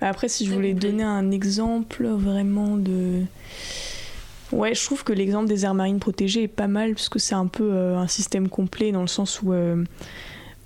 Bah, 0.00 0.08
Après, 0.08 0.28
si 0.28 0.46
je 0.46 0.52
voulais 0.52 0.74
donner 0.74 1.02
un 1.02 1.30
exemple 1.30 2.06
vraiment 2.06 2.76
de... 2.76 3.22
Ouais, 4.52 4.74
je 4.74 4.84
trouve 4.84 5.02
que 5.02 5.14
l'exemple 5.14 5.48
des 5.48 5.64
aires 5.64 5.74
marines 5.74 5.98
protégées 5.98 6.42
est 6.42 6.48
pas 6.48 6.68
mal 6.68 6.92
parce 6.94 7.08
que 7.08 7.18
c'est 7.18 7.34
un 7.34 7.46
peu 7.46 7.72
euh, 7.72 7.96
un 7.96 8.06
système 8.06 8.48
complet 8.48 8.92
dans 8.92 9.00
le 9.00 9.06
sens 9.06 9.40
où, 9.40 9.54
euh, 9.54 9.82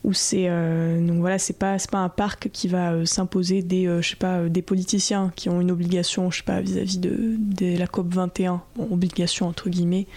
où 0.02 0.12
c'est 0.12 0.46
euh, 0.48 1.00
donc 1.06 1.20
voilà, 1.20 1.38
c'est 1.38 1.56
pas 1.56 1.76
pas 1.90 1.98
un 1.98 2.08
parc 2.08 2.48
qui 2.50 2.66
va 2.66 3.06
s'imposer 3.06 3.62
des 3.62 3.86
je 4.00 4.08
sais 4.08 4.16
pas 4.16 4.48
des 4.48 4.62
politiciens 4.62 5.32
qui 5.36 5.48
ont 5.48 5.60
une 5.60 5.70
obligation 5.70 6.32
je 6.32 6.38
sais 6.38 6.44
pas 6.44 6.60
vis-à-vis 6.60 6.98
de, 6.98 7.36
de 7.38 7.78
la 7.78 7.86
COP 7.86 8.12
21, 8.12 8.60
bon, 8.74 8.88
obligation 8.90 9.46
entre 9.46 9.70
guillemets. 9.70 10.08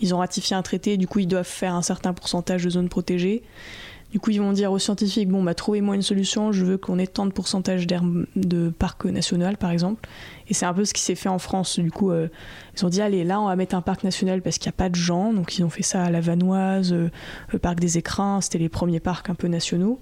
Ils 0.00 0.14
ont 0.14 0.18
ratifié 0.18 0.54
un 0.54 0.62
traité, 0.62 0.96
du 0.96 1.08
coup 1.08 1.18
ils 1.18 1.26
doivent 1.26 1.44
faire 1.44 1.74
un 1.74 1.82
certain 1.82 2.12
pourcentage 2.12 2.62
de 2.62 2.70
zones 2.70 2.88
protégées. 2.88 3.42
Du 4.10 4.20
coup, 4.20 4.30
ils 4.30 4.40
vont 4.40 4.52
dire 4.52 4.72
aux 4.72 4.78
scientifiques 4.78 5.28
bon, 5.28 5.42
bah, 5.42 5.54
trouvez-moi 5.54 5.94
une 5.94 6.02
solution, 6.02 6.50
je 6.50 6.64
veux 6.64 6.78
qu'on 6.78 6.98
ait 6.98 7.06
tant 7.06 7.26
de 7.26 7.30
pourcentage 7.30 7.86
d'air 7.86 8.02
de 8.36 8.70
parc 8.70 9.04
national, 9.04 9.58
par 9.58 9.70
exemple. 9.70 10.08
Et 10.48 10.54
c'est 10.54 10.64
un 10.64 10.72
peu 10.72 10.86
ce 10.86 10.94
qui 10.94 11.02
s'est 11.02 11.14
fait 11.14 11.28
en 11.28 11.38
France. 11.38 11.78
Du 11.78 11.90
coup, 11.90 12.10
euh, 12.10 12.28
ils 12.76 12.86
ont 12.86 12.88
dit 12.88 13.02
allez, 13.02 13.22
là, 13.22 13.38
on 13.40 13.46
va 13.46 13.56
mettre 13.56 13.74
un 13.74 13.82
parc 13.82 14.04
national 14.04 14.40
parce 14.40 14.56
qu'il 14.56 14.70
n'y 14.70 14.74
a 14.74 14.78
pas 14.78 14.88
de 14.88 14.94
gens. 14.94 15.34
Donc, 15.34 15.58
ils 15.58 15.64
ont 15.64 15.68
fait 15.68 15.82
ça 15.82 16.04
à 16.04 16.10
la 16.10 16.20
Vanoise, 16.20 16.92
euh, 16.92 17.10
le 17.52 17.58
parc 17.58 17.80
des 17.80 17.98
Écrins, 17.98 18.40
c'était 18.40 18.58
les 18.58 18.70
premiers 18.70 19.00
parcs 19.00 19.28
un 19.28 19.34
peu 19.34 19.48
nationaux. 19.48 20.00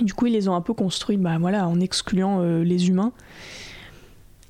Et 0.00 0.04
du 0.04 0.12
coup, 0.12 0.26
ils 0.26 0.32
les 0.32 0.48
ont 0.48 0.54
un 0.54 0.60
peu 0.60 0.74
construits 0.74 1.16
bah, 1.16 1.36
voilà, 1.38 1.68
en 1.68 1.78
excluant 1.78 2.40
euh, 2.40 2.64
les 2.64 2.88
humains. 2.88 3.12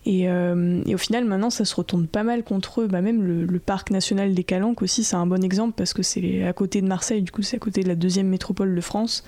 Et, 0.06 0.28
euh, 0.30 0.80
et 0.86 0.94
au 0.94 0.98
final, 0.98 1.24
maintenant, 1.24 1.50
ça 1.50 1.64
se 1.64 1.74
retourne 1.74 2.06
pas 2.06 2.22
mal 2.22 2.44
contre 2.44 2.82
eux. 2.82 2.86
Bah, 2.86 3.02
même 3.02 3.22
le, 3.22 3.44
le 3.44 3.58
parc 3.58 3.90
national 3.90 4.34
des 4.34 4.44
Calanques 4.44 4.80
aussi, 4.80 5.02
c'est 5.02 5.16
un 5.16 5.26
bon 5.26 5.42
exemple 5.42 5.74
parce 5.76 5.92
que 5.92 6.02
c'est 6.02 6.44
à 6.44 6.52
côté 6.52 6.80
de 6.80 6.86
Marseille, 6.86 7.22
du 7.22 7.32
coup, 7.32 7.42
c'est 7.42 7.56
à 7.56 7.58
côté 7.58 7.82
de 7.82 7.88
la 7.88 7.96
deuxième 7.96 8.28
métropole 8.28 8.74
de 8.74 8.80
France. 8.80 9.24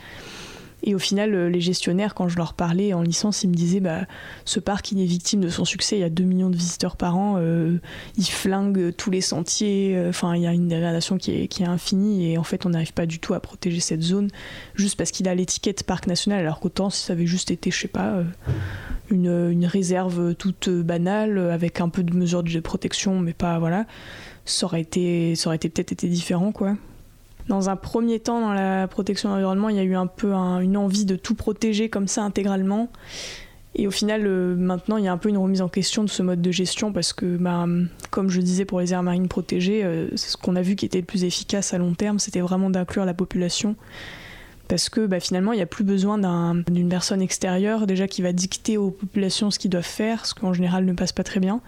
Et 0.85 0.95
au 0.95 0.99
final, 0.99 1.35
euh, 1.35 1.49
les 1.51 1.61
gestionnaires, 1.61 2.15
quand 2.15 2.29
je 2.29 2.37
leur 2.37 2.55
parlais 2.55 2.93
en 2.95 3.03
licence, 3.03 3.43
ils 3.43 3.49
me 3.49 3.55
disaient 3.55 3.81
bah, 3.81 4.03
ce 4.45 4.61
parc, 4.61 4.93
il 4.93 5.01
est 5.01 5.07
victime 5.07 5.41
de 5.41 5.49
son 5.49 5.65
succès. 5.65 5.97
Il 5.97 6.01
y 6.01 6.05
a 6.05 6.11
2 6.11 6.23
millions 6.23 6.51
de 6.51 6.57
visiteurs 6.57 6.97
par 6.97 7.17
an. 7.17 7.35
euh, 7.39 7.79
il 8.17 8.25
flingue 8.27 8.95
tous 8.97 9.11
les 9.11 9.21
sentiers. 9.21 9.97
euh, 9.97 10.11
Enfin, 10.11 10.37
il 10.37 10.43
y 10.43 10.47
a 10.47 10.53
une 10.53 10.69
dégradation 10.69 11.19
qui 11.19 11.33
est, 11.33 11.49
qui 11.49 11.65
est 11.65 11.67
infinie. 11.67 12.31
Et 12.31 12.39
en 12.39 12.45
fait, 12.45 12.65
on 12.65 12.71
n'arrive 12.71 12.93
pas 12.93 13.07
du 13.07 13.19
tout 13.19 13.35
à 13.35 13.41
protéger 13.41 13.81
cette 13.81 14.03
zone 14.03 14.29
juste 14.75 14.97
parce 14.97 15.11
qu'il 15.11 15.29
a 15.29 15.35
l'étiquette 15.35 15.83
parc 15.83 16.07
national. 16.07 16.41
Alors 16.41 16.61
qu'autant, 16.61 16.91
si 16.91 17.05
ça 17.05 17.13
avait 17.13 17.27
juste 17.27 17.51
été, 17.51 17.71
je 17.73 17.79
sais 17.81 17.89
pas, 17.89 18.23
une, 19.11 19.51
une 19.51 19.67
réserve 19.67 20.35
toute 20.37 20.69
banale 20.69 21.39
avec 21.51 21.81
un 21.81 21.89
peu 21.89 22.03
de 22.05 22.15
mesures 22.15 22.43
de 22.43 22.61
protection, 22.61 23.19
mais 23.19 23.33
pas 23.33 23.59
voilà, 23.59 23.85
ça 24.45 24.67
aurait 24.67 24.81
été, 24.81 25.35
ça 25.35 25.49
aurait 25.49 25.57
été 25.57 25.69
peut-être 25.69 25.93
été 25.93 26.09
différent, 26.09 26.53
quoi. 26.53 26.77
Dans 27.49 27.71
un 27.71 27.77
premier 27.77 28.21
temps, 28.21 28.41
dans 28.41 28.53
la 28.53 28.87
protection 28.89 29.31
de 29.31 29.35
l'environnement, 29.35 29.69
il 29.71 29.77
y 29.77 29.81
a 29.81 29.83
eu 29.85 29.95
un 29.95 30.07
peu 30.07 30.35
un- 30.35 30.61
une 30.61 30.77
envie 30.77 31.05
de 31.07 31.17
tout 31.17 31.35
protéger 31.35 31.89
comme 31.89 32.07
ça 32.09 32.23
intégralement. 32.23 32.89
Et 33.75 33.87
au 33.87 33.91
final, 33.91 34.23
euh, 34.27 34.55
maintenant, 34.57 34.97
il 34.97 35.05
y 35.05 35.09
a 35.09 35.13
un 35.13 35.19
peu 35.19 35.29
une 35.29 35.39
remise 35.39 35.63
en 35.63 35.69
question 35.69 36.03
de 36.03 36.09
ce 36.09 36.23
mode 36.23 36.43
de 36.43 36.51
gestion 36.51 36.93
parce 36.93 37.13
que, 37.13 37.37
bah, 37.37 37.67
comme 38.11 38.29
je 38.29 38.41
disais 38.41 38.65
pour 38.65 38.81
les 38.81 38.93
aires 38.93 39.03
marines 39.03 39.29
protégées, 39.29 39.85
euh, 39.85 40.09
ce 40.17 40.37
qu'on 40.37 40.57
a 40.57 40.63
vu 40.63 40.75
qui 40.75 40.85
était 40.85 40.99
le 40.99 41.05
plus 41.05 41.25
efficace 41.25 41.73
à 41.75 41.79
long 41.79 41.95
terme, 41.95 42.19
c'était 42.19 42.41
vraiment 42.41 42.71
d'inclure 42.71 43.05
la 43.05 43.15
population. 43.15 43.77
Parce 44.69 44.91
que 44.91 45.07
bah, 45.07 45.21
finalement, 45.21 45.53
il 45.53 45.57
n'y 45.57 45.63
a 45.63 45.67
plus 45.67 45.85
besoin 45.85 46.19
d'un- 46.19 46.57
d'une 46.69 46.89
personne 46.91 47.23
extérieure 47.23 47.87
déjà 47.87 48.07
qui 48.09 48.21
va 48.21 48.33
dicter 48.33 48.77
aux 48.77 48.91
populations 48.91 49.51
ce 49.51 49.59
qu'ils 49.59 49.71
doivent 49.71 49.85
faire, 49.85 50.27
ce 50.27 50.35
qu'en 50.35 50.53
général 50.53 50.85
ne 50.85 50.93
passe 50.93 51.13
pas 51.13 51.25
très 51.25 51.41
bien. 51.41 51.61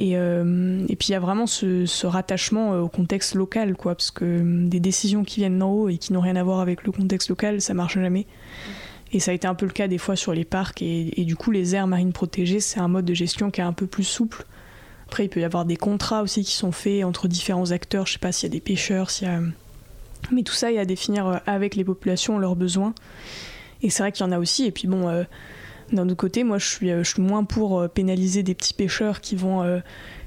Et, 0.00 0.16
euh, 0.16 0.82
et 0.88 0.96
puis 0.96 1.08
il 1.08 1.12
y 1.12 1.14
a 1.14 1.20
vraiment 1.20 1.46
ce, 1.46 2.06
rattachement 2.06 2.72
euh, 2.72 2.80
au 2.80 2.88
contexte 2.88 3.34
local, 3.34 3.74
quoi, 3.76 3.94
parce 3.94 4.10
que 4.10 4.24
euh, 4.24 4.66
des 4.66 4.80
décisions 4.80 5.24
qui 5.24 5.40
viennent 5.40 5.58
d'en 5.58 5.70
haut 5.70 5.88
et 5.90 5.98
qui 5.98 6.14
n'ont 6.14 6.22
rien 6.22 6.36
à 6.36 6.42
voir 6.42 6.60
avec 6.60 6.84
le 6.84 6.92
contexte 6.92 7.28
local, 7.28 7.60
ça 7.60 7.74
marche 7.74 7.96
jamais. 7.96 8.26
Et 9.12 9.20
ça 9.20 9.32
a 9.32 9.34
été 9.34 9.46
un 9.46 9.54
peu 9.54 9.66
le 9.66 9.72
cas 9.72 9.88
des 9.88 9.98
fois 9.98 10.16
sur 10.16 10.32
les 10.32 10.46
parcs, 10.46 10.80
et, 10.80 11.24
du 11.24 11.36
coup 11.36 11.50
les 11.50 11.74
aires 11.74 11.86
marines 11.86 12.14
protégées, 12.14 12.60
c'est 12.60 12.80
un 12.80 12.88
mode 12.88 13.04
de 13.04 13.12
gestion 13.12 13.50
qui 13.50 13.60
est 13.60 13.64
un 13.64 13.74
peu 13.74 13.86
plus 13.86 14.04
souple. 14.04 14.46
Après, 15.06 15.26
il 15.26 15.28
peut 15.28 15.40
y 15.40 15.44
avoir 15.44 15.66
des 15.66 15.76
contrats 15.76 16.22
aussi 16.22 16.44
qui 16.44 16.52
sont 16.52 16.72
faits 16.72 17.04
entre 17.04 17.28
différents 17.28 17.70
acteurs, 17.70 18.06
je 18.06 18.14
sais 18.14 18.18
pas 18.18 18.32
s'il 18.32 18.48
y 18.48 18.52
a 18.52 18.54
des 18.54 18.60
pêcheurs, 18.60 19.10
s'il 19.10 19.28
y 19.28 19.30
a... 19.30 19.40
Mais 20.32 20.44
tout 20.44 20.54
ça, 20.54 20.70
il 20.70 20.76
y 20.76 20.78
a 20.78 20.82
à 20.82 20.86
définir 20.86 21.26
euh, 21.26 21.36
avec 21.44 21.74
les 21.74 21.84
populations 21.84 22.38
leurs 22.38 22.56
besoins. 22.56 22.94
Et 23.82 23.90
c'est 23.90 24.02
vrai 24.02 24.12
qu'il 24.12 24.24
y 24.24 24.28
en 24.28 24.32
a 24.32 24.38
aussi, 24.38 24.64
et 24.64 24.70
puis 24.70 24.88
bon... 24.88 25.26
d'un 25.92 26.06
autre 26.06 26.16
côté, 26.16 26.44
moi, 26.44 26.58
je 26.58 26.66
suis, 26.66 26.90
euh, 26.90 27.02
moins 27.18 27.44
pour 27.44 27.80
euh, 27.80 27.88
pénaliser 27.88 28.42
des 28.42 28.54
petits 28.54 28.74
pêcheurs 28.74 29.20
qui 29.20 29.36
vont, 29.36 29.62
euh, 29.62 29.80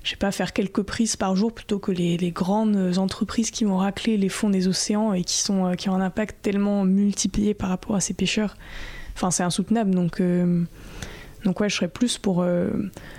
je 0.04 0.12
sais 0.12 0.16
pas, 0.16 0.32
faire 0.32 0.54
quelques 0.54 0.84
prises 0.84 1.16
par 1.16 1.36
jour 1.36 1.54
plutôt 1.54 1.80
que 1.80 1.92
les, 1.92 2.32
grandes 2.32 2.98
entreprises 2.98 3.52
qui 3.52 3.64
vont 3.64 3.78
racler 3.78 4.18
les 4.18 4.30
fonds 4.30 4.50
des 4.50 4.68
océans 4.68 5.14
et 5.14 5.24
qui, 5.24 5.38
sont, 5.38 5.74
qui 5.78 5.90
ont 5.90 5.96
un 5.96 6.02
impact 6.02 6.38
tellement 6.42 6.84
multiplié 6.84 7.54
par 7.54 7.70
rapport 7.70 7.96
à 7.96 8.02
ces 8.02 8.14
pêcheurs. 8.14 8.58
Enfin, 9.16 9.32
c'est 9.32 9.44
insoutenable. 9.44 9.92
Donc, 9.92 10.22
donc 11.44 11.60
ouais, 11.60 11.70
je 11.70 11.76
serais 11.76 11.88
plus 11.88 12.18
pour, 12.18 12.44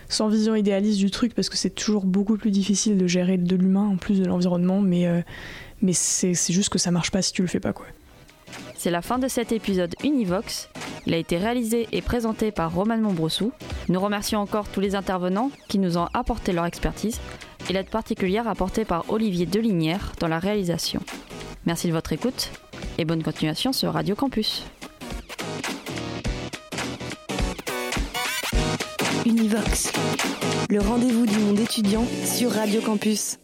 sans 0.09 0.29
vision 0.29 0.55
idéaliste 0.55 0.99
du 0.99 1.11
truc, 1.11 1.35
parce 1.35 1.49
que 1.49 1.57
c'est 1.57 1.71
toujours 1.71 2.05
beaucoup 2.05 2.37
plus 2.37 2.51
difficile 2.51 2.99
de 2.99 3.07
gérer 3.07 3.39
de 3.39 3.57
l'humain 3.57 3.89
en 3.89 3.97
plus 3.97 4.21
de 4.21 4.27
l'environnement, 4.27 4.81
mais, 4.81 5.07
mais 5.81 5.93
c'est 5.93 6.35
juste 6.51 6.71
que 6.71 6.79
ça 6.79 6.91
marche 6.91 7.11
pas 7.11 7.23
si 7.23 7.33
tu 7.33 7.43
le 7.43 7.49
fais 7.49 7.61
pas, 7.61 7.73
quoi. 7.73 7.87
C'est 8.77 8.91
la 8.91 9.03
fin 9.03 9.19
de 9.19 9.29
cet 9.29 9.53
épisode 9.53 9.95
Univox. 10.03 10.69
Il 11.07 11.15
a 11.15 11.17
été 11.17 11.37
réalisé 11.37 11.87
et 11.93 12.03
présenté 12.03 12.51
par 12.51 12.75
Roman 12.75 12.99
Montbrossou. 12.99 13.53
Nous 13.89 14.01
remercions 14.01 14.41
encore 14.41 14.69
tous 14.69 14.81
les 14.81 14.95
intervenants 14.95 15.51
qui 15.69 15.79
nous 15.79 15.99
ont 15.99 16.09
apporté 16.15 16.53
leur 16.53 16.67
expertise 16.67 17.21
et 17.69 17.73
l'aide 17.73 17.91
particulière 17.91 18.49
apportée 18.49 18.85
par 18.85 19.05
Olivier 19.11 19.47
Delinière 19.47 20.13
dans 20.21 20.29
la 20.29 20.39
réalisation. 20.39 21.01
Merci 21.67 21.89
de 21.89 21.93
votre 21.93 22.13
écoute 22.13 22.51
et 22.99 23.05
bonne 23.05 23.23
continuation 23.23 23.73
sur 23.73 23.93
Radio 23.93 24.15
Campus. 24.15 24.65
Univox, 29.27 29.93
le 30.69 30.81
rendez-vous 30.81 31.25
du 31.25 31.39
monde 31.39 31.59
étudiant 31.59 32.05
sur 32.25 32.51
Radio 32.51 32.83
Campus. 32.83 33.39